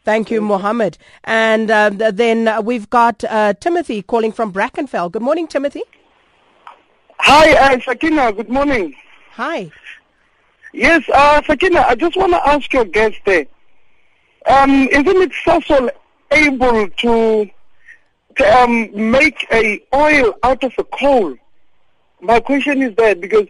Thank 0.03 0.31
you, 0.31 0.41
Mohammed. 0.41 0.97
And 1.23 1.69
uh, 1.69 1.91
then 1.91 2.47
uh, 2.47 2.61
we've 2.61 2.89
got 2.89 3.23
uh, 3.23 3.53
Timothy 3.53 4.01
calling 4.01 4.31
from 4.31 4.51
Brackenfell. 4.51 5.11
Good 5.11 5.21
morning, 5.21 5.47
Timothy. 5.47 5.83
Hi, 7.19 7.75
uh, 7.75 7.79
Sakina. 7.79 8.33
Good 8.33 8.49
morning. 8.49 8.95
Hi. 9.33 9.71
Yes, 10.73 11.03
uh, 11.13 11.41
Sakina, 11.43 11.85
I 11.87 11.95
just 11.95 12.15
want 12.17 12.31
to 12.31 12.49
ask 12.49 12.71
your 12.73 12.85
guest 12.85 13.17
there. 13.25 13.45
Um, 14.47 14.87
isn't 14.89 15.07
it 15.07 15.31
Sasol 15.45 15.91
able 16.31 16.89
to, 16.89 17.49
to 18.37 18.59
um, 18.59 18.89
make 19.11 19.45
a 19.51 19.83
oil 19.93 20.33
out 20.41 20.63
of 20.63 20.73
a 20.79 20.83
coal? 20.85 21.35
My 22.21 22.39
question 22.39 22.81
is 22.81 22.95
that 22.95 23.21
because 23.21 23.47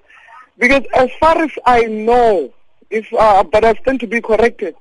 because 0.57 0.83
as 0.93 1.09
far 1.19 1.41
as 1.41 1.51
I 1.65 1.85
know, 1.85 2.53
if 2.89 3.11
uh, 3.13 3.43
but 3.43 3.63
I 3.63 3.73
stand 3.75 3.99
to 4.01 4.07
be 4.07 4.21
corrected, 4.21 4.75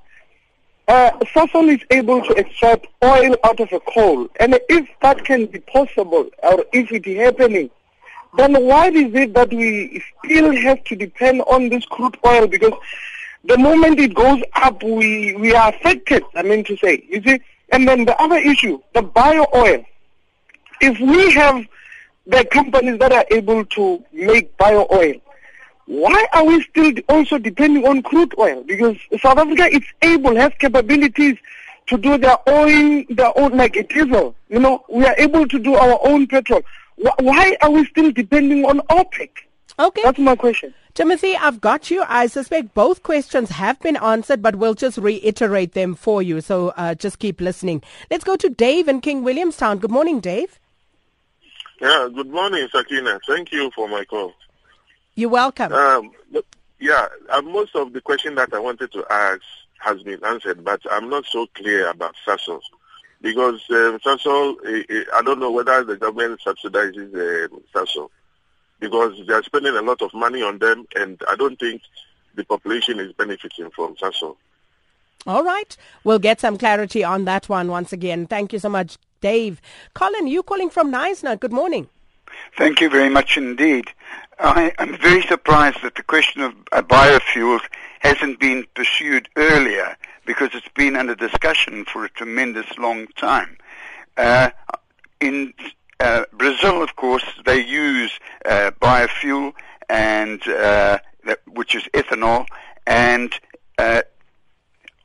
uh, 0.91 1.11
Sasol 1.33 1.73
is 1.73 1.81
able 1.89 2.21
to 2.21 2.33
extract 2.33 2.85
oil 3.01 3.37
out 3.45 3.61
of 3.61 3.71
a 3.71 3.79
coal, 3.79 4.27
and 4.41 4.59
if 4.67 4.89
that 5.01 5.23
can 5.23 5.45
be 5.45 5.59
possible, 5.59 6.29
or 6.43 6.65
if 6.73 6.91
it 6.91 7.07
is 7.07 7.17
happening, 7.17 7.69
then 8.35 8.61
why 8.65 8.89
is 8.89 9.13
it 9.13 9.33
that 9.33 9.53
we 9.53 10.03
still 10.25 10.53
have 10.53 10.83
to 10.83 10.97
depend 10.97 11.43
on 11.43 11.69
this 11.69 11.85
crude 11.85 12.17
oil? 12.25 12.45
Because 12.45 12.73
the 13.45 13.57
moment 13.57 13.99
it 13.99 14.13
goes 14.13 14.41
up, 14.53 14.83
we 14.83 15.33
we 15.35 15.55
are 15.55 15.69
affected. 15.69 16.23
I 16.35 16.43
mean 16.43 16.65
to 16.65 16.75
say, 16.75 17.03
you 17.07 17.21
see. 17.23 17.39
And 17.71 17.87
then 17.87 18.03
the 18.03 18.21
other 18.21 18.35
issue, 18.35 18.81
the 18.93 19.01
bio 19.01 19.45
oil. 19.55 19.85
If 20.81 20.99
we 20.99 21.31
have 21.31 21.65
the 22.27 22.43
companies 22.43 22.99
that 22.99 23.13
are 23.13 23.25
able 23.31 23.63
to 23.63 24.03
make 24.11 24.57
bio 24.57 24.87
oil, 24.91 25.13
why 25.91 26.25
are 26.31 26.45
we 26.45 26.61
still 26.61 26.93
also 27.09 27.37
depending 27.37 27.85
on 27.85 28.01
crude 28.01 28.33
oil? 28.39 28.63
Because 28.63 28.95
South 29.19 29.37
Africa 29.37 29.65
is 29.65 29.83
able, 30.01 30.33
has 30.37 30.53
capabilities 30.57 31.37
to 31.87 31.97
do 31.97 32.17
their 32.17 32.37
own, 32.47 33.05
their 33.09 33.37
own 33.37 33.57
like 33.57 33.75
a 33.75 33.83
diesel. 33.83 34.33
You 34.47 34.59
know, 34.59 34.85
we 34.87 35.05
are 35.05 35.15
able 35.17 35.45
to 35.49 35.59
do 35.59 35.75
our 35.75 35.99
own 36.07 36.27
petrol. 36.27 36.61
Why 36.95 37.57
are 37.61 37.71
we 37.71 37.85
still 37.87 38.09
depending 38.09 38.63
on 38.63 38.79
OPEC? 38.89 39.31
Okay. 39.77 40.01
That's 40.01 40.17
my 40.17 40.37
question. 40.37 40.73
Timothy, 40.93 41.35
I've 41.35 41.59
got 41.59 41.91
you. 41.91 42.05
I 42.07 42.27
suspect 42.27 42.73
both 42.73 43.03
questions 43.03 43.49
have 43.49 43.77
been 43.81 43.97
answered, 43.97 44.41
but 44.41 44.55
we'll 44.55 44.75
just 44.75 44.97
reiterate 44.97 45.73
them 45.73 45.95
for 45.95 46.21
you. 46.21 46.39
So 46.39 46.69
uh, 46.77 46.95
just 46.95 47.19
keep 47.19 47.41
listening. 47.41 47.83
Let's 48.09 48.23
go 48.23 48.37
to 48.37 48.47
Dave 48.47 48.87
in 48.87 49.01
King 49.01 49.25
Williamstown. 49.25 49.79
Good 49.79 49.91
morning, 49.91 50.21
Dave. 50.21 50.57
Yeah, 51.81 52.07
good 52.15 52.29
morning, 52.29 52.65
Sakina. 52.71 53.19
Thank 53.27 53.51
you 53.51 53.71
for 53.75 53.89
my 53.89 54.05
call. 54.05 54.33
You're 55.15 55.29
welcome. 55.29 55.73
Um, 55.73 56.11
yeah, 56.79 57.07
uh, 57.29 57.41
most 57.41 57.75
of 57.75 57.93
the 57.93 58.01
question 58.01 58.35
that 58.35 58.53
I 58.53 58.59
wanted 58.59 58.91
to 58.93 59.05
ask 59.09 59.41
has 59.79 60.01
been 60.03 60.23
answered, 60.23 60.63
but 60.63 60.81
I'm 60.91 61.09
not 61.09 61.25
so 61.25 61.47
clear 61.53 61.89
about 61.89 62.15
Sasol. 62.25 62.61
Because 63.21 63.61
um, 63.69 63.99
Sasol, 63.99 64.55
I 65.13 65.21
don't 65.21 65.39
know 65.39 65.51
whether 65.51 65.83
the 65.83 65.97
government 65.97 66.41
subsidizes 66.45 67.13
uh, 67.13 67.55
Sasol. 67.73 68.09
Because 68.79 69.21
they're 69.27 69.43
spending 69.43 69.75
a 69.75 69.81
lot 69.81 70.01
of 70.01 70.13
money 70.13 70.41
on 70.41 70.57
them, 70.57 70.87
and 70.95 71.21
I 71.29 71.35
don't 71.35 71.59
think 71.59 71.81
the 72.35 72.43
population 72.45 72.99
is 72.99 73.13
benefiting 73.13 73.69
from 73.71 73.95
Sasol. 73.95 74.37
All 75.27 75.43
right. 75.43 75.77
We'll 76.03 76.19
get 76.19 76.39
some 76.39 76.57
clarity 76.57 77.03
on 77.03 77.25
that 77.25 77.47
one 77.47 77.67
once 77.67 77.93
again. 77.93 78.25
Thank 78.25 78.53
you 78.53 78.59
so 78.59 78.69
much, 78.69 78.97
Dave. 79.19 79.61
Colin, 79.93 80.25
you 80.25 80.41
calling 80.41 80.71
from 80.71 80.91
Knysna. 80.91 81.39
Good 81.39 81.53
morning. 81.53 81.89
Thank 82.57 82.81
you 82.81 82.89
very 82.89 83.09
much 83.09 83.37
indeed. 83.37 83.85
I 84.39 84.73
am 84.79 84.97
very 84.97 85.21
surprised 85.21 85.83
that 85.83 85.95
the 85.95 86.03
question 86.03 86.41
of 86.41 86.55
uh, 86.71 86.81
biofuels 86.81 87.61
hasn't 87.99 88.39
been 88.39 88.65
pursued 88.73 89.29
earlier 89.35 89.95
because 90.25 90.49
it's 90.53 90.67
been 90.69 90.95
under 90.95 91.15
discussion 91.15 91.85
for 91.85 92.05
a 92.05 92.09
tremendous 92.09 92.77
long 92.77 93.07
time. 93.17 93.57
Uh, 94.17 94.49
in 95.19 95.53
uh, 95.99 96.23
Brazil, 96.33 96.81
of 96.81 96.95
course, 96.95 97.23
they 97.45 97.63
use 97.63 98.11
uh, 98.45 98.71
biofuel 98.81 99.53
and 99.89 100.41
uh, 100.47 100.97
that, 101.25 101.39
which 101.47 101.75
is 101.75 101.83
ethanol, 101.93 102.47
and 102.87 103.33
uh, 103.77 104.01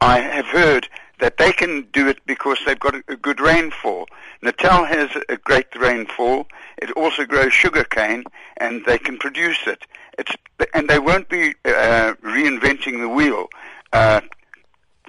I 0.01 0.20
have 0.20 0.46
heard 0.46 0.88
that 1.20 1.38
they 1.38 1.52
can 1.52 1.87
do 1.92 2.09
it 2.09 2.18
because 2.26 2.59
they've 2.66 2.79
got 2.79 2.94
a, 2.94 3.16
good 3.16 3.40
rainfall. 3.40 4.07
Natal 4.42 4.85
has 4.85 5.11
a 5.29 5.37
great 5.37 5.74
rainfall. 5.74 6.46
It 6.79 6.90
also 6.92 7.24
grows 7.24 7.52
sugarcane, 7.52 8.24
and 8.59 8.85
they 8.85 8.98
can 8.98 9.18
produce 9.18 9.66
it. 9.66 9.85
It's, 10.18 10.33
and 10.74 10.88
they 10.88 10.98
won't 10.98 11.29
be 11.29 11.55
uh, 11.64 12.14
reinventing 12.22 13.00
the 13.00 13.09
wheel. 13.09 13.48
Uh, 13.92 14.20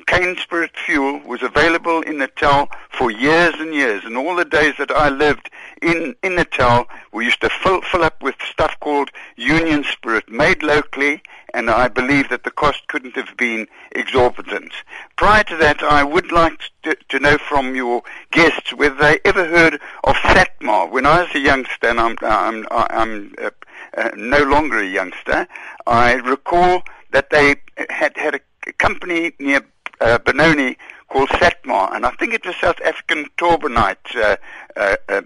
cane 0.08 0.38
spirit 0.38 0.72
fuel 0.86 1.20
was 1.26 1.44
available 1.44 2.02
in 2.02 2.18
Natal 2.18 2.70
for 2.90 3.12
years 3.12 3.54
and 3.60 3.74
years. 3.74 4.04
And 4.06 4.16
all 4.18 4.36
the 4.36 4.46
days 4.46 4.74
that 4.80 4.90
I 4.90 5.10
lived 5.10 5.50
in, 5.82 6.16
in 6.24 6.36
Natal, 6.36 6.88
we 7.12 7.26
used 7.26 7.42
to 7.42 7.50
fill, 7.50 7.82
fill 7.82 8.04
up 8.04 8.24
with 8.24 8.36
stuff 8.50 8.80
called 8.80 9.12
Union 9.36 9.84
Spirit, 9.84 10.30
made 10.30 10.64
locally, 10.64 11.22
and 11.54 11.70
I 11.70 11.88
believe 11.88 12.30
that 12.30 12.44
the 12.44 12.52
cost 12.52 12.88
couldn't 12.88 13.16
have 13.16 13.36
been 13.38 13.68
exorbitant. 13.92 14.74
Prior 15.16 15.44
to 15.46 15.56
that, 15.58 15.82
I 15.84 16.04
would 16.04 16.32
like 16.32 16.60
to, 16.84 16.96
to 17.10 17.20
know 17.20 17.38
from 17.38 17.76
your 17.76 18.04
guests 18.32 18.74
whether 18.74 18.96
they 18.96 19.20
ever 19.26 19.46
heard 19.46 19.76
of 20.04 20.16
Satmar. 20.16 20.90
When 20.90 21.06
I 21.06 21.22
was 21.22 21.36
a 21.36 21.40
youngster, 21.40 21.88
and 21.88 22.00
I'm, 22.00 22.18
I'm, 22.22 22.68
I'm 22.72 23.34
uh, 23.42 23.50
uh, 23.98 24.10
no 24.16 24.44
longer 24.44 24.80
a 24.80 24.88
youngster, 24.88 25.48
I 25.86 26.14
recall 26.14 26.84
that 27.12 27.30
they 27.30 27.56
had 27.90 28.18
had 28.18 28.36
a 28.36 28.74
company 28.74 29.32
near 29.40 29.62
uh, 30.02 30.18
Benoni 30.20 30.78
called 31.10 31.30
Satmar, 31.30 31.96
and 31.96 32.06
I 32.06 32.12
think 32.12 32.34
it 32.34 32.46
was 32.46 32.56
South 32.58 32.82
African 32.82 33.28
Torbanite 33.38 34.16
uh, 34.16 34.38
uh, 34.76 34.96
uh, 35.10 35.22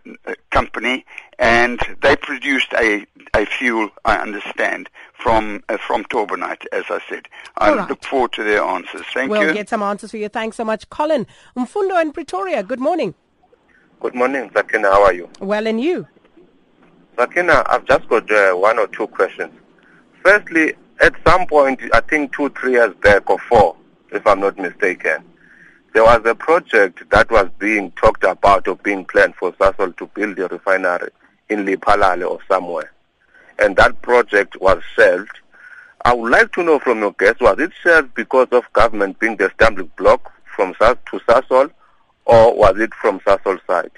company, 0.51 1.05
and 1.41 1.79
they 2.03 2.15
produced 2.15 2.71
a, 2.73 3.05
a 3.35 3.45
fuel, 3.47 3.89
I 4.05 4.17
understand, 4.17 4.89
from 5.13 5.63
uh, 5.69 5.77
from 5.77 6.03
Torbanite, 6.05 6.65
as 6.71 6.83
I 6.89 7.01
said. 7.09 7.27
I 7.57 7.73
right. 7.73 7.89
look 7.89 8.03
forward 8.03 8.31
to 8.33 8.43
their 8.43 8.61
answers. 8.61 9.01
Thank 9.11 9.31
we'll 9.31 9.41
you. 9.41 9.47
We'll 9.47 9.55
get 9.55 9.67
some 9.67 9.81
answers 9.81 10.11
for 10.11 10.17
you. 10.17 10.29
Thanks 10.29 10.55
so 10.57 10.63
much. 10.63 10.87
Colin 10.89 11.25
Mfundo 11.57 11.99
in 11.99 12.11
Pretoria, 12.11 12.61
good 12.61 12.79
morning. 12.79 13.15
Good 13.99 14.13
morning, 14.13 14.51
Sakina. 14.53 14.89
How 14.91 15.03
are 15.03 15.13
you? 15.13 15.29
Well, 15.39 15.65
and 15.65 15.81
you? 15.81 16.07
Sakina, 17.17 17.63
I've 17.65 17.85
just 17.85 18.07
got 18.07 18.31
uh, 18.31 18.53
one 18.53 18.77
or 18.77 18.87
two 18.87 19.07
questions. 19.07 19.51
Firstly, 20.23 20.75
at 21.01 21.15
some 21.27 21.47
point, 21.47 21.81
I 21.93 22.01
think 22.01 22.35
two, 22.35 22.49
three 22.49 22.73
years 22.73 22.93
back 23.01 23.27
or 23.29 23.39
four, 23.39 23.75
if 24.11 24.25
I'm 24.27 24.41
not 24.41 24.59
mistaken, 24.59 25.23
there 25.93 26.03
was 26.03 26.21
a 26.25 26.35
project 26.35 27.09
that 27.09 27.31
was 27.31 27.49
being 27.57 27.91
talked 27.91 28.23
about 28.23 28.67
or 28.67 28.75
being 28.75 29.05
planned 29.05 29.35
for 29.35 29.51
Sasol 29.53 29.97
to 29.97 30.05
build 30.05 30.37
a 30.37 30.47
refinery 30.47 31.09
in 31.51 31.65
Lephalale 31.65 32.27
or 32.29 32.39
somewhere. 32.47 32.91
and 33.61 33.75
that 33.77 34.01
project 34.01 34.59
was 34.59 34.81
shelved. 34.95 35.37
I 36.03 36.13
would 36.13 36.31
like 36.31 36.51
to 36.53 36.63
know 36.63 36.79
from 36.79 36.99
your 36.99 37.13
guest, 37.13 37.41
was 37.41 37.59
it 37.59 37.71
shelved 37.83 38.13
because 38.15 38.47
of 38.51 38.63
government 38.73 39.19
being 39.19 39.37
the 39.37 39.51
stumbling 39.53 39.91
block 39.97 40.31
from 40.55 40.73
SAS 40.79 40.97
to 41.11 41.19
Sasol, 41.19 41.71
or 42.25 42.55
was 42.55 42.79
it 42.79 42.93
from 42.95 43.19
Sasol 43.19 43.59
side? 43.67 43.91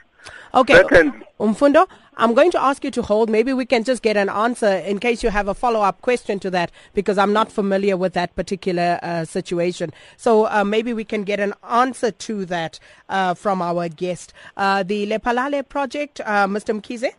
Okay. 0.54 0.74
Second, 0.76 1.24
Umfundo, 1.39 1.88
I'm 2.18 2.34
going 2.36 2.52
to 2.52 2.62
ask 2.62 2.84
you 2.84 2.92
to 2.92 3.02
hold. 3.02 3.30
Maybe 3.30 3.54
we 3.54 3.66
can 3.66 3.84
just 3.84 4.04
get 4.04 4.18
an 4.18 4.30
answer 4.30 4.68
in 4.68 5.00
case 5.00 5.24
you 5.24 5.30
have 5.30 5.48
a 5.48 5.54
follow 5.54 5.82
up 5.82 6.02
question 6.02 6.39
to 6.42 6.52
that 6.52 6.72
because 6.94 7.18
I'm 7.18 7.34
not 7.34 7.52
familiar 7.52 7.98
with 7.98 8.13
that 8.13 8.36
particular 8.36 9.00
uh, 9.02 9.26
situation. 9.26 9.92
So 10.18 10.48
uh, 10.48 10.63
maybe 10.63 10.94
we 10.94 11.06
can 11.06 11.24
get 11.24 11.39
an 11.39 11.54
answer 11.68 12.12
to 12.12 12.46
that 12.46 12.80
uh, 13.10 13.34
from 13.34 13.62
our 13.62 13.89
guest. 13.89 14.32
Uh, 14.56 14.84
the 14.84 15.08
Lephalale 15.08 15.68
project, 15.68 16.22
uh, 16.22 16.48
Mr. 16.48 16.80
Mkhize? 16.80 17.13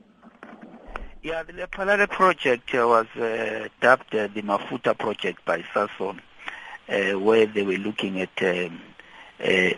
Yeah, 1.25 1.43
the 1.43 1.55
Lephalale 1.55 2.07
project 2.07 2.75
was 2.75 3.07
uh, 3.17 3.69
dubbed 3.81 4.15
uh, 4.15 4.27
the 4.27 4.43
Mafutha 4.43 4.93
project 4.99 5.43
by 5.47 5.63
Sasol, 5.75 6.19
uh, 6.87 7.19
where 7.19 7.47
they 7.47 7.63
were 7.63 7.79
looking 7.79 8.21
at 8.21 8.43
um, 8.43 8.79
uh, 9.43 9.71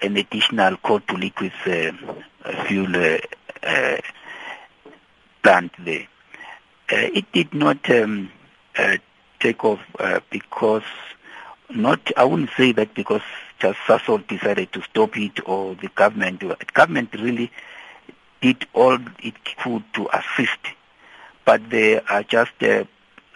an 0.00 0.16
additional 0.16 0.78
coal 0.78 1.00
to 1.00 1.16
liquids 1.18 1.54
uh, 1.66 1.92
fuel 2.64 3.18
plant 5.42 5.72
there. 5.84 6.08
It 6.88 7.30
did 7.32 7.52
not 7.52 7.90
um, 7.90 8.30
take 9.38 9.62
off 9.66 9.80
because 10.30 10.84
not 11.68 12.10
I 12.16 12.24
wouldn't 12.24 12.52
say 12.56 12.72
that 12.72 12.94
because 12.94 13.20
just 13.58 13.78
Sasol 13.80 14.26
decided 14.26 14.72
to 14.72 14.80
stop 14.80 15.14
it 15.18 15.46
or 15.46 15.74
the 15.74 15.88
government. 15.88 16.42
Government 16.72 17.12
really 17.12 17.50
did 18.40 18.66
all 18.74 18.98
it 19.20 19.34
could 19.62 19.82
to 19.94 20.08
assist, 20.12 20.58
but 21.44 21.68
there 21.70 22.02
are 22.10 22.22
just 22.22 22.52
uh, 22.62 22.84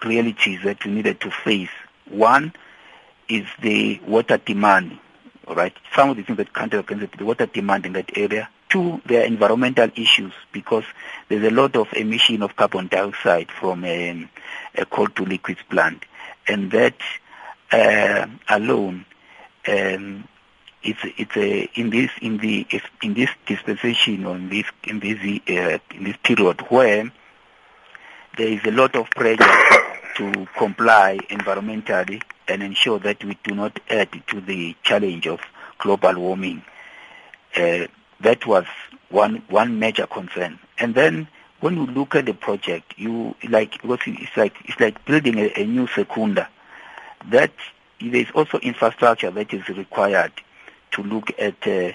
realities 0.05 0.61
that 0.65 0.85
we 0.85 0.93
needed 0.93 1.21
to 1.21 1.31
face. 1.31 1.71
One 2.09 2.53
is 3.29 3.47
the 3.63 4.01
water 4.07 4.39
demand, 4.39 4.99
all 5.47 5.55
right? 5.55 5.75
Some 5.95 6.11
of 6.11 6.17
the 6.17 6.23
things 6.23 6.37
that 6.39 6.53
country 6.53 6.79
against 6.79 7.17
the 7.17 7.25
water 7.25 7.47
demand 7.47 7.87
in 7.87 7.93
that 7.95 8.17
area. 8.17 8.49
Two, 8.69 9.01
there 9.07 9.23
are 9.23 9.27
environmental 9.27 9.91
issues 9.97 10.33
because 10.53 10.85
there's 11.29 11.45
a 11.45 11.51
lot 11.55 11.75
of 11.77 11.93
emission 11.93 12.43
of 12.43 12.55
carbon 12.55 12.87
dioxide 12.87 13.51
from 13.51 13.85
um, 13.85 14.29
a 14.77 14.85
coal 14.87 15.09
to 15.09 15.25
liquids 15.25 15.61
plant, 15.69 16.05
and 16.47 16.71
that 16.71 16.95
uh, 17.73 18.27
alone 18.49 19.05
um, 19.67 20.25
it's 20.83 21.01
it's 21.19 21.37
a 21.37 21.69
in 21.75 21.91
this 21.91 22.11
in 22.23 22.39
the 22.39 22.67
in 23.03 23.15
this 23.15 23.31
dispensation 23.47 24.25
or 24.25 24.37
in 24.37 24.49
this 24.49 24.65
in 24.85 25.01
this 25.01 25.19
uh, 25.21 25.79
in 25.95 26.05
this 26.05 26.17
period 26.23 26.61
where 26.69 27.11
there 28.37 28.49
is 28.49 28.65
a 28.65 28.71
lot 28.71 28.97
of 28.97 29.11
pressure 29.11 29.45
to 30.17 30.47
comply 30.57 31.19
environmentally 31.29 32.23
and 32.49 32.63
ensure 32.63 32.99
that 32.99 33.23
we 33.25 33.39
do 33.45 33.55
not 33.55 33.79
add 33.91 34.09
to 34.29 34.41
the 34.41 34.75
challenge 34.83 35.27
of 35.27 35.41
global 35.79 36.15
warming. 36.15 36.63
Uh, 37.57 37.87
that 38.21 38.47
was 38.47 38.65
one 39.11 39.43
one 39.49 39.79
major 39.79 40.07
concern. 40.07 40.59
And 40.79 40.95
then 40.95 41.29
when 41.61 41.77
you 41.77 41.87
look 41.87 42.15
at 42.15 42.25
the 42.25 42.35
project, 42.35 42.95
you 42.97 43.35
like 43.49 43.79
it's 43.85 44.37
like 44.37 44.57
it's 44.65 44.81
like 44.81 45.05
building 45.05 45.39
a, 45.39 45.53
a 45.61 45.67
new 45.67 45.87
Secunda. 45.89 46.49
That 47.29 47.53
there 48.01 48.23
is 48.23 48.31
also 48.35 48.59
infrastructure 48.61 49.31
that 49.31 49.53
is 49.53 49.69
required 49.69 50.33
to 50.93 51.03
look 51.03 51.31
at 51.39 51.67
uh, 51.67 51.93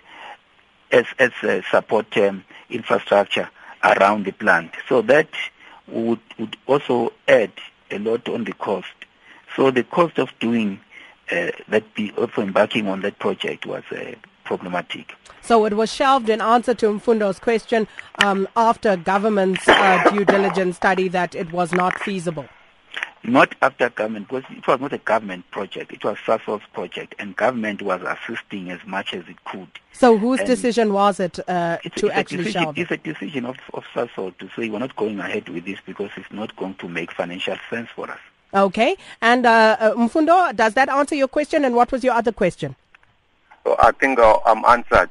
as 0.91 1.05
as 1.19 1.31
uh, 1.43 1.61
support 1.69 2.15
um, 2.17 2.43
infrastructure 2.69 3.49
around 3.83 4.25
the 4.25 4.31
plant. 4.31 4.71
So 4.87 5.01
that 5.03 5.29
would 5.87 6.19
would 6.39 6.57
also 6.67 7.13
add 7.27 7.51
a 7.91 7.99
lot 7.99 8.27
on 8.29 8.43
the 8.43 8.53
cost. 8.53 8.93
So 9.55 9.71
the 9.71 9.83
cost 9.83 10.19
of 10.19 10.29
doing 10.39 10.79
uh, 11.31 11.51
that, 11.69 11.83
also 12.17 12.41
embarking 12.41 12.87
on 12.87 13.01
that 13.01 13.19
project 13.19 13.65
was 13.65 13.83
uh, 13.91 14.13
problematic. 14.43 15.13
So 15.41 15.65
it 15.65 15.73
was 15.73 15.91
shelved 15.91 16.29
in 16.29 16.41
answer 16.41 16.73
to 16.75 16.87
Mfundo's 16.87 17.39
question 17.39 17.87
um, 18.23 18.47
after 18.55 18.97
government's 18.97 19.67
uh, 19.67 20.09
due 20.11 20.25
diligence 20.25 20.75
study 20.77 21.07
that 21.09 21.35
it 21.35 21.51
was 21.51 21.71
not 21.71 21.99
feasible. 21.99 22.45
Not 23.27 23.55
after 23.61 23.89
government, 23.89 24.27
because 24.27 24.43
it 24.51 24.67
was 24.67 24.79
not 24.79 24.93
a 24.93 24.97
government 24.97 25.49
project. 25.51 25.91
It 25.91 26.03
was 26.03 26.17
Sasol's 26.25 26.63
project, 26.73 27.15
and 27.19 27.35
government 27.35 27.81
was 27.81 28.01
assisting 28.01 28.71
as 28.71 28.79
much 28.85 29.13
as 29.13 29.23
it 29.27 29.43
could. 29.45 29.67
So 29.93 30.17
whose 30.17 30.39
And 30.39 30.47
decision 30.47 30.93
was 30.93 31.19
it 31.19 31.39
uh, 31.47 31.77
It's, 31.83 31.95
to 32.01 32.07
it's 32.07 32.15
actually 32.15 32.39
a 32.39 32.43
decision, 32.43 32.61
shelve 32.63 32.77
it? 32.77 32.81
It's 32.81 32.91
a 32.91 32.97
decision 32.97 33.45
of, 33.45 33.57
of 33.73 33.83
Sasol 33.93 34.37
to 34.37 34.49
say 34.55 34.69
we're 34.69 34.79
not 34.79 34.95
going 34.95 35.19
ahead 35.19 35.49
with 35.49 35.65
this 35.65 35.79
because 35.85 36.11
it's 36.17 36.31
not 36.31 36.55
going 36.55 36.75
to 36.75 36.87
make 36.87 37.11
financial 37.11 37.57
sense 37.69 37.89
for 37.95 38.09
us. 38.11 38.19
Okay. 38.53 38.95
And 39.21 39.45
uh, 39.45 39.77
uh, 39.79 39.93
Mfundo, 39.93 40.55
does 40.55 40.73
that 40.75 40.89
answer 40.89 41.15
your 41.15 41.27
question? 41.27 41.65
And 41.65 41.75
what 41.75 41.91
was 41.91 42.03
your 42.03 42.13
other 42.13 42.31
question? 42.31 42.75
so 43.65 43.75
I 43.79 43.91
think 43.91 44.19
uh, 44.19 44.37
I'm 44.45 44.63
answered. 44.65 45.09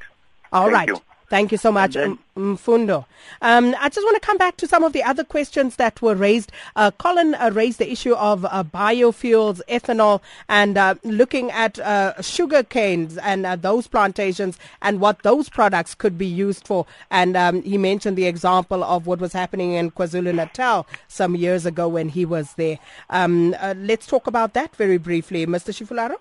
All 0.52 0.70
Thank 0.70 0.74
right. 0.74 0.88
you. 0.88 1.00
Thank 1.30 1.52
you 1.52 1.58
so 1.58 1.72
much, 1.72 1.94
then- 1.94 2.18
Mfundo. 2.36 3.04
Um, 3.42 3.74
I 3.78 3.88
just 3.88 4.04
want 4.04 4.20
to 4.20 4.26
come 4.26 4.36
back 4.36 4.56
to 4.58 4.66
some 4.66 4.82
of 4.82 4.92
the 4.92 5.02
other 5.04 5.22
questions 5.24 5.76
that 5.76 6.02
were 6.02 6.14
raised. 6.16 6.50
Uh, 6.74 6.90
Colin 6.90 7.34
uh, 7.36 7.50
raised 7.52 7.78
the 7.78 7.90
issue 7.90 8.14
of 8.14 8.44
uh, 8.44 8.64
biofuels, 8.64 9.60
ethanol, 9.68 10.20
and 10.48 10.76
uh, 10.76 10.96
looking 11.04 11.50
at 11.52 11.78
uh, 11.78 12.20
sugar 12.20 12.62
canes 12.64 13.16
and 13.18 13.46
uh, 13.46 13.54
those 13.56 13.86
plantations 13.86 14.58
and 14.82 15.00
what 15.00 15.22
those 15.22 15.48
products 15.48 15.94
could 15.94 16.18
be 16.18 16.26
used 16.26 16.66
for. 16.66 16.86
And 17.10 17.36
um, 17.36 17.62
he 17.62 17.78
mentioned 17.78 18.16
the 18.18 18.26
example 18.26 18.82
of 18.82 19.06
what 19.06 19.20
was 19.20 19.32
happening 19.32 19.72
in 19.74 19.92
KwaZulu 19.92 20.34
Natal 20.34 20.86
some 21.08 21.36
years 21.36 21.64
ago 21.66 21.86
when 21.88 22.08
he 22.08 22.24
was 22.24 22.54
there. 22.54 22.78
Um, 23.10 23.54
uh, 23.60 23.74
let's 23.78 24.06
talk 24.06 24.26
about 24.26 24.54
that 24.54 24.74
very 24.76 24.98
briefly, 24.98 25.46
Mr. 25.46 25.70
Tshifularo. 25.72 26.16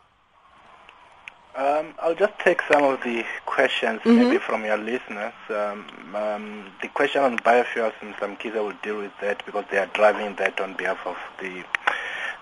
Um, 1.55 1.93
I'll 1.99 2.15
just 2.15 2.37
take 2.39 2.61
some 2.63 2.83
of 2.83 3.03
the 3.03 3.23
questions 3.45 4.01
maybe 4.05 4.39
from 4.39 4.65
your 4.65 4.77
listeners. 4.77 5.33
Um, 5.49 5.85
um, 6.15 6.71
the 6.81 6.87
question 6.87 7.21
on 7.21 7.37
biofuels, 7.37 7.93
and 8.01 8.15
some 8.19 8.35
kids 8.37 8.55
will 8.55 8.73
deal 8.81 8.97
with 8.97 9.11
that 9.21 9.45
because 9.45 9.65
they 9.69 9.77
are 9.77 9.85
driving 9.93 10.35
that 10.37 10.59
on 10.59 10.73
behalf 10.73 11.05
of 11.05 11.17
the 11.39 11.63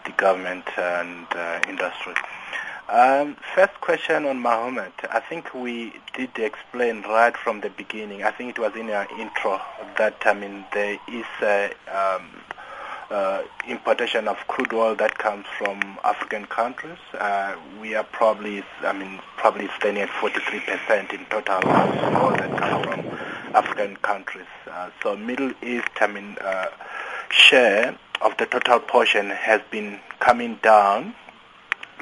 the 0.06 0.12
government 0.13 0.65
and 0.78 1.28
uh, 1.32 1.60
industry. 1.67 2.13
Um, 2.89 3.36
first 3.56 3.80
question 3.82 4.26
on 4.26 4.41
Mahomet. 4.41 4.91
I 5.12 5.19
think 5.19 5.54
we 5.54 5.93
did 6.13 6.38
explain 6.38 7.04
right 7.04 7.36
from 7.38 7.62
the 7.62 7.69
beginning. 7.69 8.24
I 8.24 8.32
think 8.32 8.58
it 8.58 8.60
was 8.60 8.76
in 8.76 8.89
our 8.89 9.08
intro 9.19 9.62
that 9.97 10.15
I 10.26 10.34
mean 10.34 10.65
there 10.74 10.97
is 11.08 11.26
a 11.41 11.71
um, 11.88 12.28
uh, 13.12 13.43
importation 13.67 14.28
of 14.28 14.38
crude 14.47 14.74
oil 14.74 14.95
that 14.95 15.17
comes 15.17 15.45
from 15.58 16.00
African 16.04 16.45
countries. 16.45 16.97
Uh, 17.13 17.56
we 17.82 17.93
are 17.93 18.04
probably, 18.06 18.63
I 18.82 18.93
mean, 18.93 19.19
probably 19.38 19.69
standing 19.78 20.04
at 20.04 20.10
43% 20.10 21.13
in 21.13 21.26
total 21.26 21.56
oil 21.56 22.36
that 22.38 22.58
comes 22.58 22.86
from 22.86 23.00
African 23.56 23.97
countries. 23.97 24.47
Uh, 24.69 24.89
so 25.04 25.15
Middle 25.17 25.52
East, 25.62 25.89
I 26.00 26.08
mean, 26.08 26.38
uh, 26.39 26.67
share 27.30 27.97
of 28.21 28.38
the 28.38 28.45
total 28.45 28.80
portion 28.80 29.30
has 29.30 29.62
been 29.71 30.00
coming 30.19 30.60
down 30.63 31.13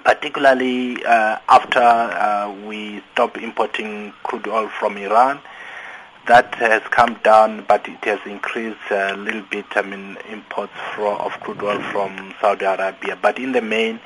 particularly 0.04 1.04
uh, 1.06 1.38
after 1.50 1.80
uh, 1.82 2.54
we 2.66 3.02
stopped 3.14 3.38
importing 3.38 4.14
crude 4.24 4.48
oil 4.48 4.70
from 4.80 4.98
Iran. 4.98 5.40
That 6.30 6.54
has 6.60 6.84
come 6.92 7.16
down, 7.24 7.66
but 7.68 7.88
it 7.88 8.06
has 8.06 8.20
increased 8.24 8.92
a 8.92 9.16
little 9.16 9.42
bit. 9.50 9.66
I 9.72 9.82
mean, 9.82 10.16
imports 10.30 10.72
of 10.96 11.32
crude 11.40 11.64
oil 11.64 11.82
from 11.92 12.36
Saudi 12.40 12.66
Arabia. 12.66 13.18
But 13.20 13.40
in 13.40 13.52
the 13.52 13.64
main, 13.64 14.00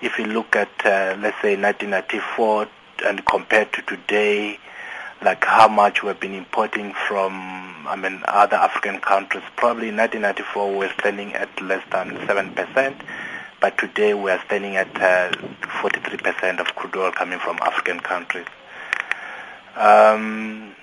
if 0.00 0.18
you 0.18 0.24
look 0.24 0.56
at, 0.56 0.70
uh, 0.86 1.18
let's 1.20 1.36
say, 1.42 1.54
1994 1.54 2.68
and 3.04 3.26
compared 3.26 3.74
to 3.74 3.82
today, 3.82 4.58
like 5.20 5.44
how 5.44 5.68
much 5.68 6.02
we've 6.02 6.18
been 6.18 6.32
importing 6.32 6.94
from, 7.06 7.86
I 7.86 7.94
mean, 7.94 8.22
other 8.24 8.56
African 8.56 8.98
countries. 8.98 9.44
Probably 9.56 9.90
in 9.90 9.98
1994 9.98 10.70
we 10.72 10.78
were 10.78 10.92
standing 10.98 11.34
at 11.34 11.60
less 11.60 11.84
than 11.92 12.16
7%, 12.26 13.02
but 13.60 13.76
today 13.76 14.14
we 14.14 14.30
are 14.30 14.42
standing 14.46 14.76
at 14.76 14.88
uh, 14.96 15.30
43% 15.82 16.58
of 16.58 16.74
crude 16.74 16.96
oil 16.96 17.12
coming 17.12 17.38
from 17.38 17.58
African 17.60 18.00
countries. 18.00 18.46
Um, 19.76 20.75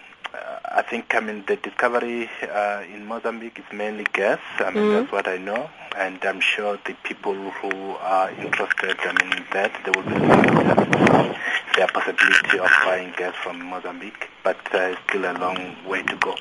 I 0.75 0.81
think 0.81 1.13
I 1.13 1.19
mean 1.19 1.43
the 1.47 1.55
discovery 1.57 2.29
uh, 2.41 2.83
in 2.93 3.05
Mozambique 3.05 3.59
is 3.59 3.65
mainly 3.71 4.05
gas. 4.13 4.39
I 4.59 4.71
mean 4.71 4.89
that's 4.93 5.11
what 5.11 5.27
I 5.27 5.37
know, 5.37 5.69
and 5.95 6.17
I'm 6.25 6.39
sure 6.41 6.79
the 6.85 6.95
people 7.03 7.35
who 7.35 7.71
are 8.15 8.31
interested, 8.31 8.97
I 9.01 9.11
mean 9.21 9.33
in 9.37 9.45
that 9.53 9.71
they 9.85 9.91
will 9.91 10.03
be 10.07 10.15
looking 10.15 10.67
at 10.67 11.37
their 11.75 11.87
possibility 11.87 12.59
of 12.59 12.69
buying 12.85 13.13
gas 13.17 13.35
from 13.43 13.61
Mozambique, 13.63 14.29
but 14.43 14.57
uh, 14.73 14.95
still 15.07 15.25
a 15.25 15.33
long 15.33 15.75
way 15.87 16.01
to 16.03 16.15
go. 16.17 16.35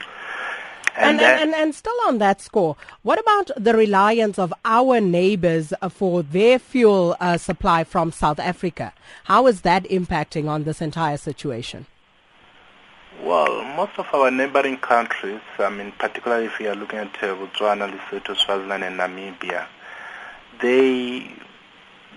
And, 0.95 1.19
then- 1.21 1.41
and, 1.41 1.55
and, 1.55 1.55
and 1.55 1.75
still 1.75 1.97
on 2.07 2.19
that 2.19 2.41
score, 2.43 2.77
what 3.03 3.19
about 3.19 3.51
the 3.57 3.75
reliance 3.75 4.39
of 4.39 4.53
our 4.65 5.01
neighbors 5.01 5.73
uh, 5.81 5.89
for 5.89 6.23
their 6.23 6.59
fuel 6.59 7.17
uh, 7.19 7.39
supply 7.39 7.85
from 7.85 8.13
South 8.13 8.39
Africa? 8.39 8.93
How 9.25 9.47
is 9.47 9.63
that 9.63 9.85
impacting 9.85 10.49
on 10.49 10.65
this 10.65 10.83
entire 10.83 11.17
situation? 11.17 11.87
Well, 13.23 13.63
most 13.77 13.93
of 13.99 14.07
our 14.13 14.33
neighboring 14.33 14.79
countries, 14.79 15.41
I 15.57 15.71
mean, 15.71 15.93
particularly 15.97 16.47
if 16.47 16.59
you 16.59 16.69
are 16.71 16.75
looking 16.75 16.99
at 16.99 17.15
uh, 17.23 17.37
Botswana, 17.37 17.89
Lesotho, 17.89 18.37
Swaziland, 18.37 18.83
and 18.83 18.99
Namibia, 18.99 19.67
they 20.61 21.31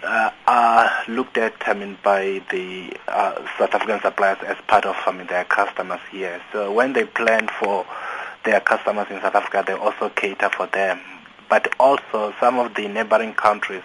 uh, 0.01 0.31
are 0.47 0.91
looked 1.07 1.37
at, 1.37 1.53
I 1.67 1.75
mean, 1.75 1.99
by 2.03 2.41
the 2.49 2.97
uh, 3.07 3.35
South 3.55 3.75
African 3.75 4.01
suppliers 4.01 4.39
as 4.47 4.57
part 4.65 4.85
of, 4.85 4.95
I 5.05 5.11
mean, 5.11 5.27
their 5.27 5.45
customers 5.45 5.99
here. 6.11 6.41
So 6.51 6.71
when 6.71 6.93
they 6.93 7.05
plan 7.05 7.49
for 7.59 7.85
their 8.43 8.59
customers 8.59 9.05
in 9.11 9.21
South 9.21 9.35
Africa, 9.35 9.63
they 9.67 9.73
also 9.73 10.09
cater 10.09 10.49
for 10.49 10.65
them. 10.65 10.99
But 11.51 11.71
also 11.79 12.33
some 12.39 12.57
of 12.57 12.73
the 12.73 12.87
neighboring 12.87 13.35
countries, 13.35 13.83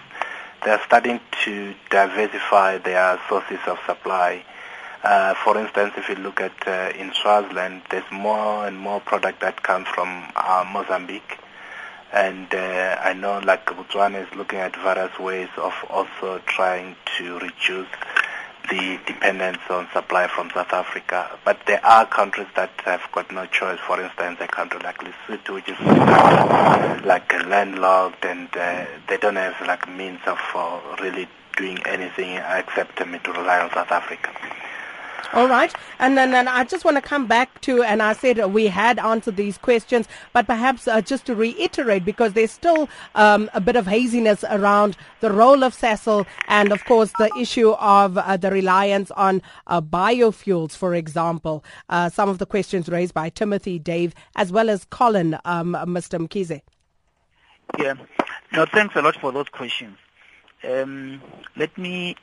they're 0.65 0.81
starting 0.87 1.21
to 1.45 1.75
diversify 1.91 2.79
their 2.79 3.21
sources 3.29 3.59
of 3.67 3.79
supply. 3.85 4.43
Uh, 5.03 5.35
for 5.35 5.57
instance, 5.57 5.95
if 5.97 6.09
you 6.11 6.15
look 6.17 6.41
at 6.41 6.53
uh, 6.69 6.93
in 6.99 7.13
Swaziland, 7.15 7.83
there's 7.91 8.11
more 8.13 8.67
and 8.67 8.79
more 8.79 9.01
product 9.01 9.41
that 9.41 9.63
comes 9.63 9.89
from 9.89 10.25
uh, 10.37 10.65
Mozambique. 10.71 11.39
And 12.13 12.53
uh, 12.53 12.99
I 13.03 13.15
know 13.15 13.39
like 13.39 13.65
Botswana 13.67 14.27
is 14.29 14.35
looking 14.37 14.59
at 14.59 14.77
various 14.77 15.19
ways 15.19 15.49
of 15.57 15.73
also 15.89 16.41
trying 16.47 16.97
to 17.17 17.39
reduce 17.39 17.89
the 18.69 18.99
dependence 19.07 19.59
on 19.71 19.89
supply 19.93 20.29
from 20.29 20.51
South 20.51 20.73
Africa. 20.73 21.39
But 21.45 21.61
there 21.67 21.85
are 21.85 22.05
countries 22.05 22.49
that 22.57 22.71
have 22.85 23.01
got 23.13 23.33
no 23.33 23.47
choice. 23.47 23.79
For 23.87 24.03
instance, 24.03 24.39
a 24.41 24.49
country 24.49 24.81
like 24.81 24.99
Lesotho, 24.99 25.55
which 25.55 25.69
is 25.69 27.07
like 27.07 27.33
landlocked, 27.47 28.25
and 28.25 28.49
uh, 28.55 28.85
they 29.09 29.17
don't 29.17 29.37
have 29.37 29.55
like 29.67 29.89
means 29.89 30.21
of 30.27 30.39
really 31.01 31.27
doing 31.57 31.79
anything 31.87 32.37
except 32.37 32.99
to 32.99 33.33
rely 33.33 33.61
on 33.61 33.71
South 33.73 33.91
Africa. 33.91 34.31
All 35.33 35.49
right. 35.49 35.73
And 35.99 36.17
then 36.17 36.35
I 36.35 36.65
just 36.65 36.85
want 36.85 36.97
to 36.97 37.03
come 37.03 37.27
back 37.27 37.61
to, 37.63 37.83
and 37.83 38.03
I 38.03 38.15
said 38.15 38.39
we 38.53 38.67
had 38.67 38.99
answered 38.99 39.37
these 39.37 39.59
questions, 39.59 40.09
but 40.33 40.47
perhaps 40.47 40.89
uh, 40.89 41.01
just 41.01 41.27
to 41.27 41.35
reiterate, 41.35 42.05
because 42.05 42.33
there's 42.33 42.51
still 42.51 42.89
um, 43.15 43.51
a 43.55 43.61
bit 43.61 43.77
of 43.77 43.87
haziness 43.87 44.45
around 44.51 44.97
the 45.21 45.31
role 45.31 45.63
of 45.63 45.77
Sasol 45.77 46.27
and, 46.49 46.73
of 46.73 46.85
course, 46.85 47.13
the 47.19 47.31
issue 47.39 47.71
of 47.71 48.19
uh, 48.19 48.37
the 48.37 48.51
reliance 48.51 49.11
on 49.13 49.43
uh, 49.67 49.81
biofuels, 49.81 50.73
for 50.73 50.95
example. 50.95 51.65
Uh, 51.89 52.09
some 52.09 52.29
of 52.29 52.39
the 52.39 52.47
questions 52.47 52.89
raised 52.89 53.15
by 53.15 53.29
Timothy, 53.29 53.79
Dave, 53.79 54.15
as 54.37 54.51
well 54.51 54.69
as 54.69 54.85
Colin, 54.87 55.39
um, 55.45 55.73
Mr. 55.73 56.19
Mkhize. 56.19 56.61
Yeah. 57.79 57.95
No, 58.53 58.67
thanks 58.67 58.97
a 58.97 59.03
lot 59.03 59.17
for 59.17 59.31
those 59.31 59.49
questions. 59.49 59.97
Um, 60.65 61.23
let 61.57 61.77
me 61.79 62.17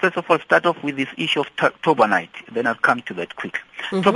first 0.00 0.16
of 0.16 0.30
all 0.30 0.38
start 0.38 0.66
off 0.66 0.82
with 0.82 0.96
this 0.96 1.08
issue 1.16 1.40
of 1.40 1.54
Torbanite. 1.56 2.52
Then 2.52 2.66
I'll 2.66 2.74
come 2.74 3.02
to 3.02 3.14
that 3.14 3.36
quick. 3.36 3.60
Mm-hmm. 3.90 4.08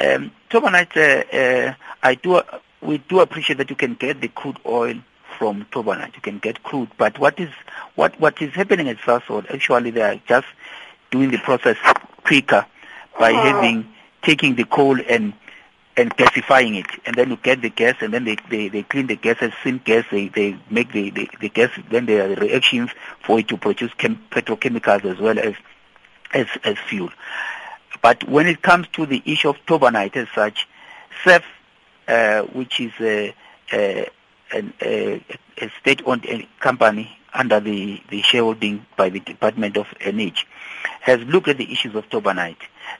Um, 0.00 0.32
uh, 0.52 1.36
uh, 1.36 1.74
I 2.02 2.14
do, 2.16 2.34
uh, 2.34 2.58
we 2.80 2.98
do 2.98 3.20
appreciate 3.20 3.58
that 3.58 3.70
you 3.70 3.76
can 3.76 3.94
get 3.94 4.20
the 4.20 4.28
crude 4.28 4.58
oil 4.66 4.96
from 5.38 5.66
Torbanite. 5.72 6.14
You 6.16 6.20
can 6.20 6.38
get 6.38 6.62
crude, 6.62 6.90
but 6.96 7.18
what 7.18 7.38
is 7.38 7.50
what 7.94 8.18
what 8.20 8.40
is 8.42 8.52
happening 8.54 8.88
at 8.88 8.98
Sasol? 8.98 9.50
Actually, 9.52 9.90
they 9.90 10.02
are 10.02 10.20
just 10.26 10.46
doing 11.10 11.30
the 11.30 11.38
process 11.38 11.76
quicker 12.24 12.66
by 13.18 13.32
uh-huh. 13.32 13.42
having 13.42 13.94
taking 14.22 14.54
the 14.54 14.64
coal 14.64 14.98
and 15.08 15.32
and 15.96 16.14
gasifying 16.16 16.78
it. 16.78 16.86
And 17.06 17.14
then 17.16 17.30
you 17.30 17.36
get 17.36 17.62
the 17.62 17.70
gas 17.70 17.96
and 18.00 18.12
then 18.12 18.24
they, 18.24 18.36
they, 18.50 18.68
they 18.68 18.82
clean 18.82 19.06
the 19.06 19.16
gas 19.16 19.36
as 19.40 19.52
syngas. 19.62 20.08
They, 20.10 20.28
they 20.28 20.58
make 20.70 20.92
the, 20.92 21.10
the, 21.10 21.28
the 21.40 21.48
gas, 21.48 21.70
then 21.90 22.06
there 22.06 22.24
are 22.24 22.34
the 22.34 22.40
reactions 22.40 22.90
for 23.24 23.38
it 23.38 23.48
to 23.48 23.56
produce 23.56 23.92
chem- 23.94 24.22
petrochemicals 24.30 25.04
as 25.04 25.18
well 25.18 25.38
as, 25.38 25.54
as, 26.32 26.46
as 26.64 26.76
fuel. 26.78 27.10
But 28.02 28.28
when 28.28 28.46
it 28.46 28.62
comes 28.62 28.88
to 28.94 29.06
the 29.06 29.22
issue 29.24 29.48
of 29.48 29.56
Torbanite 29.66 30.16
as 30.16 30.28
such, 30.34 30.68
SAF, 31.24 31.42
uh, 32.08 32.42
which 32.42 32.80
is 32.80 32.92
a, 33.00 33.34
a, 33.72 34.10
a, 34.52 35.24
a 35.58 35.70
state-owned 35.80 36.46
company 36.60 37.16
under 37.32 37.60
the, 37.60 38.00
the 38.10 38.22
shareholding 38.22 38.84
by 38.96 39.08
the 39.08 39.20
Department 39.20 39.76
of 39.76 39.86
Energy, 40.00 40.44
has 41.00 41.20
looked 41.20 41.48
at 41.48 41.58
the 41.58 41.72
issues 41.72 41.94
of 41.94 42.08
Torbanite 42.08 42.56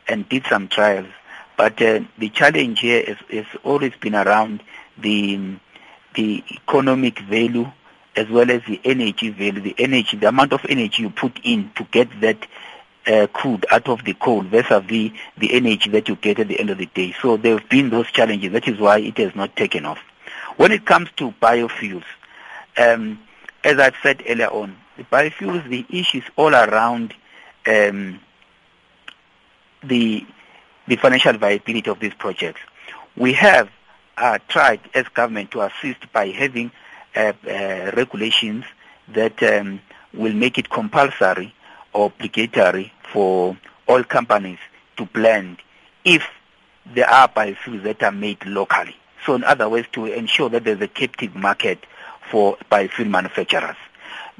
and 0.09 0.29
did 0.29 0.45
some 0.49 0.69
trials 0.69 1.09
but 1.57 1.81
uh, 1.81 2.01
the 2.19 2.31
challenge 2.31 2.81
here 2.81 3.17
has 3.31 3.47
always 3.63 3.93
been 4.01 4.15
around 4.15 4.63
the 4.99 5.57
the 6.15 6.45
economic 6.53 7.19
value 7.21 7.71
as 8.17 8.29
well 8.29 8.51
as 8.51 8.63
the 8.69 8.81
energy 8.85 9.31
value, 9.31 9.61
the 9.61 9.75
energy, 9.79 10.17
the 10.17 10.29
amount 10.29 10.53
of 10.53 10.65
energy 10.69 11.03
you 11.03 11.11
put 11.11 11.41
in 11.43 11.71
to 11.75 11.85
get 11.85 12.09
that 12.21 12.47
uh, 13.07 13.27
crude 13.33 13.67
out 13.71 13.89
of 13.89 14.05
the 14.05 14.15
coal 14.15 14.43
versus 14.43 14.85
the, 14.89 15.13
the 15.37 15.53
energy 15.53 15.91
that 15.91 16.09
you 16.09 16.17
get 16.17 16.39
at 16.39 16.49
the 16.49 16.59
end 16.59 16.71
of 16.71 16.79
the 16.79 16.87
day. 16.87 17.15
So 17.21 17.37
there 17.37 17.59
have 17.59 17.69
been 17.69 17.91
those 17.91 18.11
challenges. 18.11 18.53
That 18.53 18.69
is 18.69 18.79
why 18.79 18.99
it 18.99 19.19
has 19.19 19.35
not 19.35 19.57
taken 19.57 19.85
off. 19.85 19.99
When 20.57 20.73
it 20.73 20.87
comes 20.87 21.11
to 21.17 21.33
biofuels, 21.43 22.05
um, 22.79 23.21
as 23.63 23.79
I've 23.79 23.97
said 24.03 24.23
earlier 24.29 24.49
on, 24.49 24.77
the 24.97 25.05
biofuels, 25.05 25.69
the 25.69 25.85
issue 25.91 26.19
is 26.19 26.25
all 26.37 26.55
around 26.55 27.15
um, 27.67 28.21
the 29.83 30.27
the 30.87 30.97
financial 30.97 31.37
viability 31.39 31.89
of 31.91 32.01
these 32.01 32.15
projects. 32.15 32.61
We 33.17 33.33
have 33.35 33.71
uh, 34.17 34.39
tried 34.49 34.81
as 34.95 35.09
government 35.09 35.51
to 35.53 35.63
assist 35.63 36.13
by 36.13 36.29
having 36.29 36.71
uh, 37.17 37.33
uh, 37.47 37.93
regulations 37.97 38.65
that 39.09 39.43
um, 39.43 39.81
will 40.13 40.33
make 40.33 40.59
it 40.59 40.71
compulsory 40.71 41.55
or 41.93 42.07
obligatory 42.07 42.93
for 43.13 43.57
all 43.87 44.03
companies 44.05 44.59
to 44.97 45.07
blend 45.07 45.59
if 46.05 46.27
there 46.95 47.09
are 47.09 47.29
biofuels 47.29 47.83
that 47.85 48.03
are 48.03 48.13
made 48.13 48.45
locally. 48.45 48.97
So 49.25 49.35
in 49.35 49.45
other 49.45 49.69
words, 49.69 49.89
to 49.93 50.07
ensure 50.07 50.51
that 50.51 50.65
there's 50.65 50.81
a 50.81 50.89
captive 50.89 51.35
market 51.35 51.85
for 52.31 52.57
biofuel 52.71 53.09
manufacturers. 53.09 53.77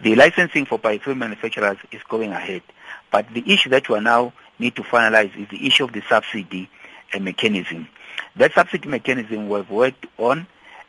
The 0.03 0.15
licensing 0.15 0.67
for 0.67 0.79
biofuel 0.79 1.17
manufacturers 1.17 1.79
is 1.93 2.03
going 2.09 2.33
ahead. 2.33 2.63
But 3.11 3.33
the 3.33 3.45
issue 3.51 3.71
that 3.71 3.89
we 3.89 3.97
are 3.97 4.01
now 4.01 4.33
need 4.59 4.77
to 4.77 4.83
finalize 4.83 5.37
is 5.37 5.49
the 5.49 5.67
issue 5.67 5.85
of 5.85 5.93
the 5.93 6.03
subsidy 6.09 6.69
uh, 7.13 7.19
mechanism. 7.19 7.89
That 8.37 8.53
subsidy 8.53 8.89
mechanism 8.89 9.49
we've 9.49 9.69
worked 9.71 10.07
on 10.19 10.47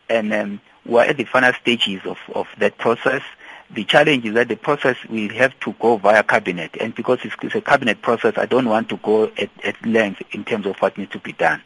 and 0.10 0.34
um, 0.34 0.62
we're 0.86 1.04
at 1.04 1.18
the 1.18 1.24
final 1.24 1.54
stages 1.54 2.02
of, 2.06 2.18
of 2.34 2.48
that 2.60 2.78
process. 2.78 3.24
The 3.72 3.84
challenge 3.84 4.26
is 4.26 4.36
that 4.36 4.48
the 4.48 4.56
process 4.56 4.98
will 5.10 5.30
have 5.30 5.60
to 5.62 5.74
go 5.80 5.98
via 5.98 6.24
cabinet 6.24 6.78
and 6.80 6.94
because 6.94 7.20
it's, 7.24 7.36
it's 7.42 7.56
a 7.56 7.62
cabinet 7.62 8.02
process 8.02 8.36
I 8.38 8.46
don't 8.46 8.70
want 8.70 8.90
to 8.90 8.98
go 8.98 9.26
at, 9.38 9.50
at, 9.64 9.84
length 9.86 10.22
in 10.32 10.44
terms 10.44 10.66
of 10.68 10.76
what 10.78 10.98
needs 10.98 11.12
to 11.14 11.20
be 11.20 11.34
done. 11.34 11.62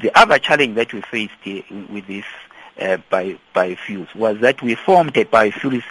The 0.00 0.16
other 0.18 0.38
challenge 0.38 0.74
that 0.76 0.92
we 0.92 1.00
faced 1.02 1.32
uh, 1.46 1.62
with 1.90 2.06
this 2.06 2.24
uh, 2.80 2.98
by 3.10 3.38
biofuels 3.54 4.14
was 4.14 4.40
that 4.40 4.62
we 4.62 4.74
formed 4.74 5.16
a 5.16 5.24
biofuels 5.24 5.84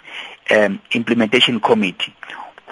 um, 0.50 0.80
implementation 0.92 1.60
committee 1.60 2.14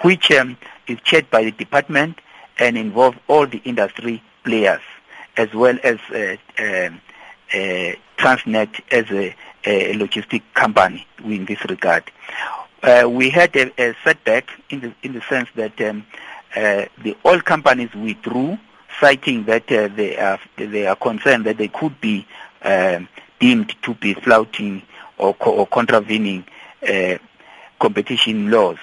which 0.03 0.31
um, 0.31 0.57
is 0.87 0.99
chaired 1.03 1.29
by 1.29 1.43
the 1.43 1.51
department 1.51 2.19
and 2.61 2.77
involve 2.77 3.17
all 3.27 3.47
the 3.47 3.57
industry 3.65 4.23
players 4.45 4.81
as 5.35 5.51
well 5.53 5.77
as 5.83 5.97
uh, 6.13 6.37
um, 6.59 7.01
uh, 7.53 7.91
Transnet 8.17 8.79
as 8.91 9.09
a, 9.09 9.35
a 9.65 9.93
logistic 9.95 10.43
company 10.53 11.05
in 11.25 11.45
this 11.45 11.63
regard. 11.65 12.03
Uh, 12.83 13.09
we 13.09 13.29
had 13.29 13.55
a, 13.55 13.71
a, 13.81 13.95
setback 14.03 14.49
in 14.69 14.81
the 14.81 14.93
in 15.03 15.13
the 15.13 15.21
sense 15.21 15.49
that 15.55 15.79
um, 15.81 16.05
uh, 16.55 16.85
the 17.03 17.17
oil 17.25 17.41
companies 17.41 17.93
withdrew, 17.95 18.57
citing 18.99 19.45
that 19.45 19.71
uh, 19.71 19.87
they 19.87 20.17
are 20.17 20.39
they 20.57 20.85
are 20.85 20.95
concerned 20.95 21.45
that 21.45 21.57
they 21.57 21.67
could 21.67 21.99
be 21.99 22.25
um, 22.63 23.07
deemed 23.39 23.73
to 23.81 23.93
be 23.95 24.13
flouting 24.13 24.83
or, 25.17 25.33
co- 25.33 25.55
or 25.55 25.67
contravening 25.67 26.45
competition 27.79 28.51
laws 28.51 28.77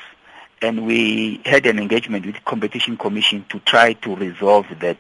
and 0.60 0.86
we 0.86 1.40
had 1.44 1.66
an 1.66 1.78
engagement 1.78 2.26
with 2.26 2.34
the 2.34 2.40
competition 2.42 2.96
commission 2.96 3.44
to 3.48 3.58
try 3.60 3.92
to 3.94 4.14
resolve 4.16 4.66
that 4.80 4.98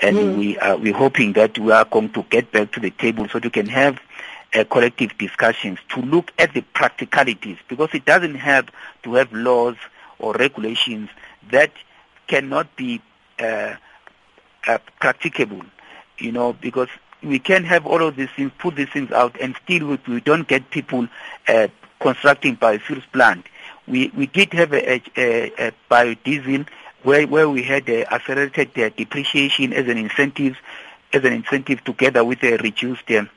and 0.00 0.16
mm. 0.16 0.38
we 0.38 0.58
are 0.58 0.76
we're 0.76 0.94
hoping 0.94 1.32
that 1.34 1.58
we 1.58 1.72
are 1.72 1.84
going 1.84 2.10
to 2.10 2.22
get 2.24 2.50
back 2.52 2.72
to 2.72 2.80
the 2.80 2.90
table 2.90 3.28
so 3.28 3.38
we 3.42 3.50
can 3.50 3.66
have 3.66 4.00
uh, 4.54 4.64
collective 4.64 5.16
discussions 5.18 5.78
to 5.88 6.00
look 6.00 6.32
at 6.38 6.52
the 6.54 6.62
practicalities 6.74 7.58
because 7.68 7.90
it 7.92 8.04
doesn't 8.04 8.34
help 8.34 8.70
to 9.02 9.14
have 9.14 9.32
laws 9.32 9.76
or 10.18 10.34
regulations 10.34 11.08
that 11.50 11.72
cannot 12.26 12.74
be 12.76 13.00
uh, 13.38 13.74
uh, 14.66 14.78
practicable 15.00 15.62
you 16.18 16.32
know 16.32 16.52
because 16.52 16.88
we 17.22 17.38
can 17.38 17.64
have 17.64 17.86
all 17.86 18.02
of 18.02 18.16
these 18.16 18.30
things 18.34 18.50
put 18.58 18.74
these 18.76 18.88
things 18.88 19.10
out 19.12 19.36
and 19.40 19.54
still 19.62 19.86
we, 19.86 19.98
we 20.08 20.20
don't 20.20 20.48
get 20.48 20.70
people 20.70 21.06
uh, 21.48 21.68
constructing 22.00 22.56
biofuels 22.56 23.04
plant 23.12 23.46
we, 23.86 24.08
we 24.16 24.26
did 24.26 24.52
have 24.52 24.72
a, 24.72 25.02
a, 25.16 25.68
a 25.68 25.72
biodiesel 25.90 26.66
where, 27.02 27.26
where 27.26 27.48
we 27.48 27.62
had 27.62 27.88
a 27.88 28.12
accelerated 28.12 28.78
uh, 28.78 28.90
depreciation 28.90 29.72
as 29.72 29.88
an 29.88 29.98
incentive, 29.98 30.56
as 31.12 31.24
an 31.24 31.32
incentive 31.32 31.82
together 31.84 32.24
with 32.24 32.42
a 32.42 32.56
reduced 32.58 33.10
um, 33.12 33.30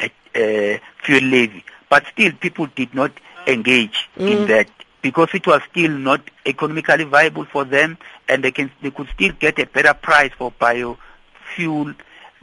uh, 0.00 0.08
fuel 0.34 1.22
levy. 1.22 1.64
But 1.88 2.06
still, 2.12 2.32
people 2.32 2.66
did 2.66 2.94
not 2.94 3.12
engage 3.46 4.08
mm. 4.16 4.30
in 4.30 4.46
that 4.48 4.68
because 5.02 5.28
it 5.32 5.46
was 5.46 5.62
still 5.70 5.90
not 5.90 6.20
economically 6.44 7.04
viable 7.04 7.44
for 7.44 7.64
them, 7.64 7.98
and 8.28 8.42
they 8.42 8.50
can 8.50 8.70
they 8.82 8.90
could 8.90 9.08
still 9.14 9.32
get 9.38 9.58
a 9.58 9.66
better 9.66 9.94
price 9.94 10.32
for 10.36 10.52
biofuel. 10.52 11.94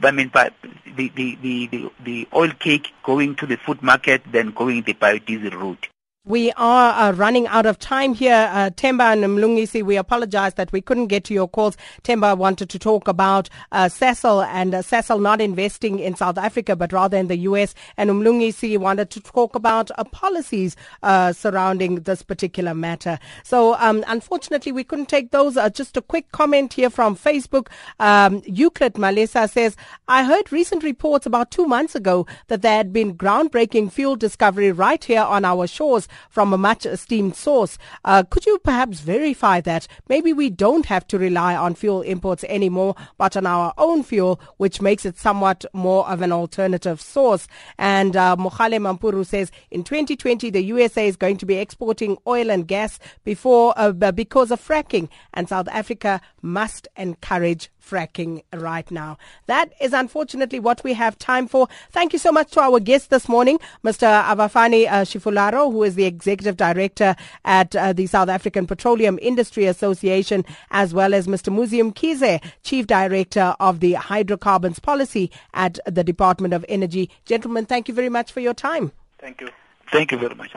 I 0.02 0.10
mean, 0.10 0.30
the, 0.34 0.50
the, 0.94 1.38
the, 1.40 1.66
the, 1.68 1.90
the 2.04 2.28
oil 2.34 2.50
cake 2.50 2.92
going 3.02 3.34
to 3.36 3.46
the 3.46 3.56
food 3.56 3.82
market 3.82 4.22
than 4.30 4.50
going 4.50 4.82
the 4.82 4.92
biodiesel 4.92 5.54
route. 5.54 5.88
We 6.28 6.50
are 6.56 7.10
uh, 7.10 7.12
running 7.12 7.46
out 7.46 7.66
of 7.66 7.78
time 7.78 8.12
here. 8.12 8.50
Uh, 8.52 8.70
Temba 8.70 9.12
and 9.12 9.22
Mlungisi, 9.22 9.84
we 9.84 9.96
apologize 9.96 10.54
that 10.54 10.72
we 10.72 10.80
couldn't 10.80 11.06
get 11.06 11.22
to 11.26 11.34
your 11.34 11.46
calls. 11.46 11.76
Temba 12.02 12.36
wanted 12.36 12.68
to 12.70 12.80
talk 12.80 13.06
about 13.06 13.48
uh, 13.70 13.84
Sasol 13.84 14.44
and 14.44 14.74
uh, 14.74 14.82
Sasol 14.82 15.22
not 15.22 15.40
investing 15.40 16.00
in 16.00 16.16
South 16.16 16.36
Africa, 16.36 16.74
but 16.74 16.92
rather 16.92 17.16
in 17.16 17.28
the 17.28 17.36
U.S. 17.50 17.76
And 17.96 18.10
Mlungisi 18.10 18.76
wanted 18.76 19.10
to 19.10 19.20
talk 19.20 19.54
about 19.54 19.92
uh, 19.96 20.02
policies 20.02 20.74
uh, 21.04 21.32
surrounding 21.32 22.00
this 22.00 22.24
particular 22.24 22.74
matter. 22.74 23.20
So, 23.44 23.76
um, 23.76 24.02
unfortunately, 24.08 24.72
we 24.72 24.82
couldn't 24.82 25.06
take 25.06 25.30
those. 25.30 25.56
Uh, 25.56 25.70
just 25.70 25.96
a 25.96 26.02
quick 26.02 26.32
comment 26.32 26.72
here 26.72 26.90
from 26.90 27.16
Facebook. 27.16 27.68
Um, 28.00 28.42
Euclid 28.46 28.98
Malesa 28.98 29.46
says, 29.46 29.76
I 30.08 30.24
heard 30.24 30.50
recent 30.50 30.82
reports 30.82 31.24
about 31.24 31.52
two 31.52 31.66
months 31.66 31.94
ago 31.94 32.26
that 32.48 32.62
there 32.62 32.78
had 32.78 32.92
been 32.92 33.16
groundbreaking 33.16 33.92
fuel 33.92 34.16
discovery 34.16 34.72
right 34.72 35.04
here 35.04 35.22
on 35.22 35.44
our 35.44 35.68
shores 35.68 36.08
from 36.30 36.52
a 36.52 36.58
much 36.58 36.86
esteemed 36.86 37.36
source. 37.36 37.78
Uh, 38.04 38.22
could 38.28 38.46
you 38.46 38.58
perhaps 38.58 39.00
verify 39.00 39.60
that? 39.60 39.86
Maybe 40.08 40.32
we 40.32 40.50
don't 40.50 40.86
have 40.86 41.06
to 41.08 41.18
rely 41.18 41.54
on 41.54 41.74
fuel 41.74 42.02
imports 42.02 42.44
anymore, 42.44 42.94
but 43.18 43.36
on 43.36 43.46
our 43.46 43.72
own 43.78 44.02
fuel, 44.02 44.40
which 44.56 44.80
makes 44.80 45.04
it 45.04 45.18
somewhat 45.18 45.64
more 45.72 46.08
of 46.08 46.22
an 46.22 46.32
alternative 46.32 47.00
source. 47.00 47.48
And 47.78 48.16
uh, 48.16 48.36
Mohale 48.38 48.80
Mampuru 48.80 49.24
says 49.24 49.50
in 49.70 49.84
2020, 49.84 50.50
the 50.50 50.62
USA 50.62 51.06
is 51.06 51.16
going 51.16 51.36
to 51.38 51.46
be 51.46 51.56
exporting 51.56 52.16
oil 52.26 52.50
and 52.50 52.66
gas 52.66 52.98
before 53.24 53.74
uh, 53.76 53.92
because 53.92 54.50
of 54.50 54.60
fracking, 54.60 55.08
and 55.34 55.48
South 55.48 55.68
Africa 55.68 56.20
must 56.42 56.88
encourage 56.96 57.70
fracking 57.88 58.42
right 58.52 58.90
now. 58.90 59.18
That 59.46 59.72
is 59.80 59.92
unfortunately 59.92 60.60
what 60.60 60.82
we 60.84 60.92
have 60.94 61.18
time 61.18 61.48
for. 61.48 61.68
Thank 61.90 62.12
you 62.12 62.18
so 62.18 62.32
much 62.32 62.50
to 62.52 62.60
our 62.60 62.80
guest 62.80 63.10
this 63.10 63.28
morning, 63.28 63.58
Mr. 63.84 64.06
Avhapfani 64.24 64.86
uh, 64.86 65.02
Tshifularo, 65.02 65.70
who 65.72 65.82
is 65.82 65.94
the 65.94 66.04
Executive 66.04 66.56
Director 66.56 67.14
at 67.44 67.74
uh, 67.76 67.92
the 67.92 68.06
South 68.06 68.28
African 68.28 68.66
Petroleum 68.66 69.18
Industry 69.22 69.66
Association, 69.66 70.44
as 70.70 70.92
well 70.92 71.14
as 71.14 71.26
Mr. 71.26 71.54
Muzi 71.54 71.82
Mkhize, 71.82 72.42
Chief 72.62 72.86
Director 72.86 73.54
of 73.60 73.80
the 73.80 73.92
Hydrocarbons 73.94 74.78
Policy 74.78 75.30
at 75.54 75.78
the 75.86 76.04
Department 76.04 76.54
of 76.54 76.64
Energy. 76.68 77.10
Gentlemen, 77.24 77.66
thank 77.66 77.88
you 77.88 77.94
very 77.94 78.08
much 78.08 78.32
for 78.32 78.40
your 78.40 78.54
time. 78.54 78.92
Thank 79.18 79.40
you. 79.40 79.48
Thank 79.92 80.12
you 80.12 80.18
very 80.18 80.34
much. 80.34 80.52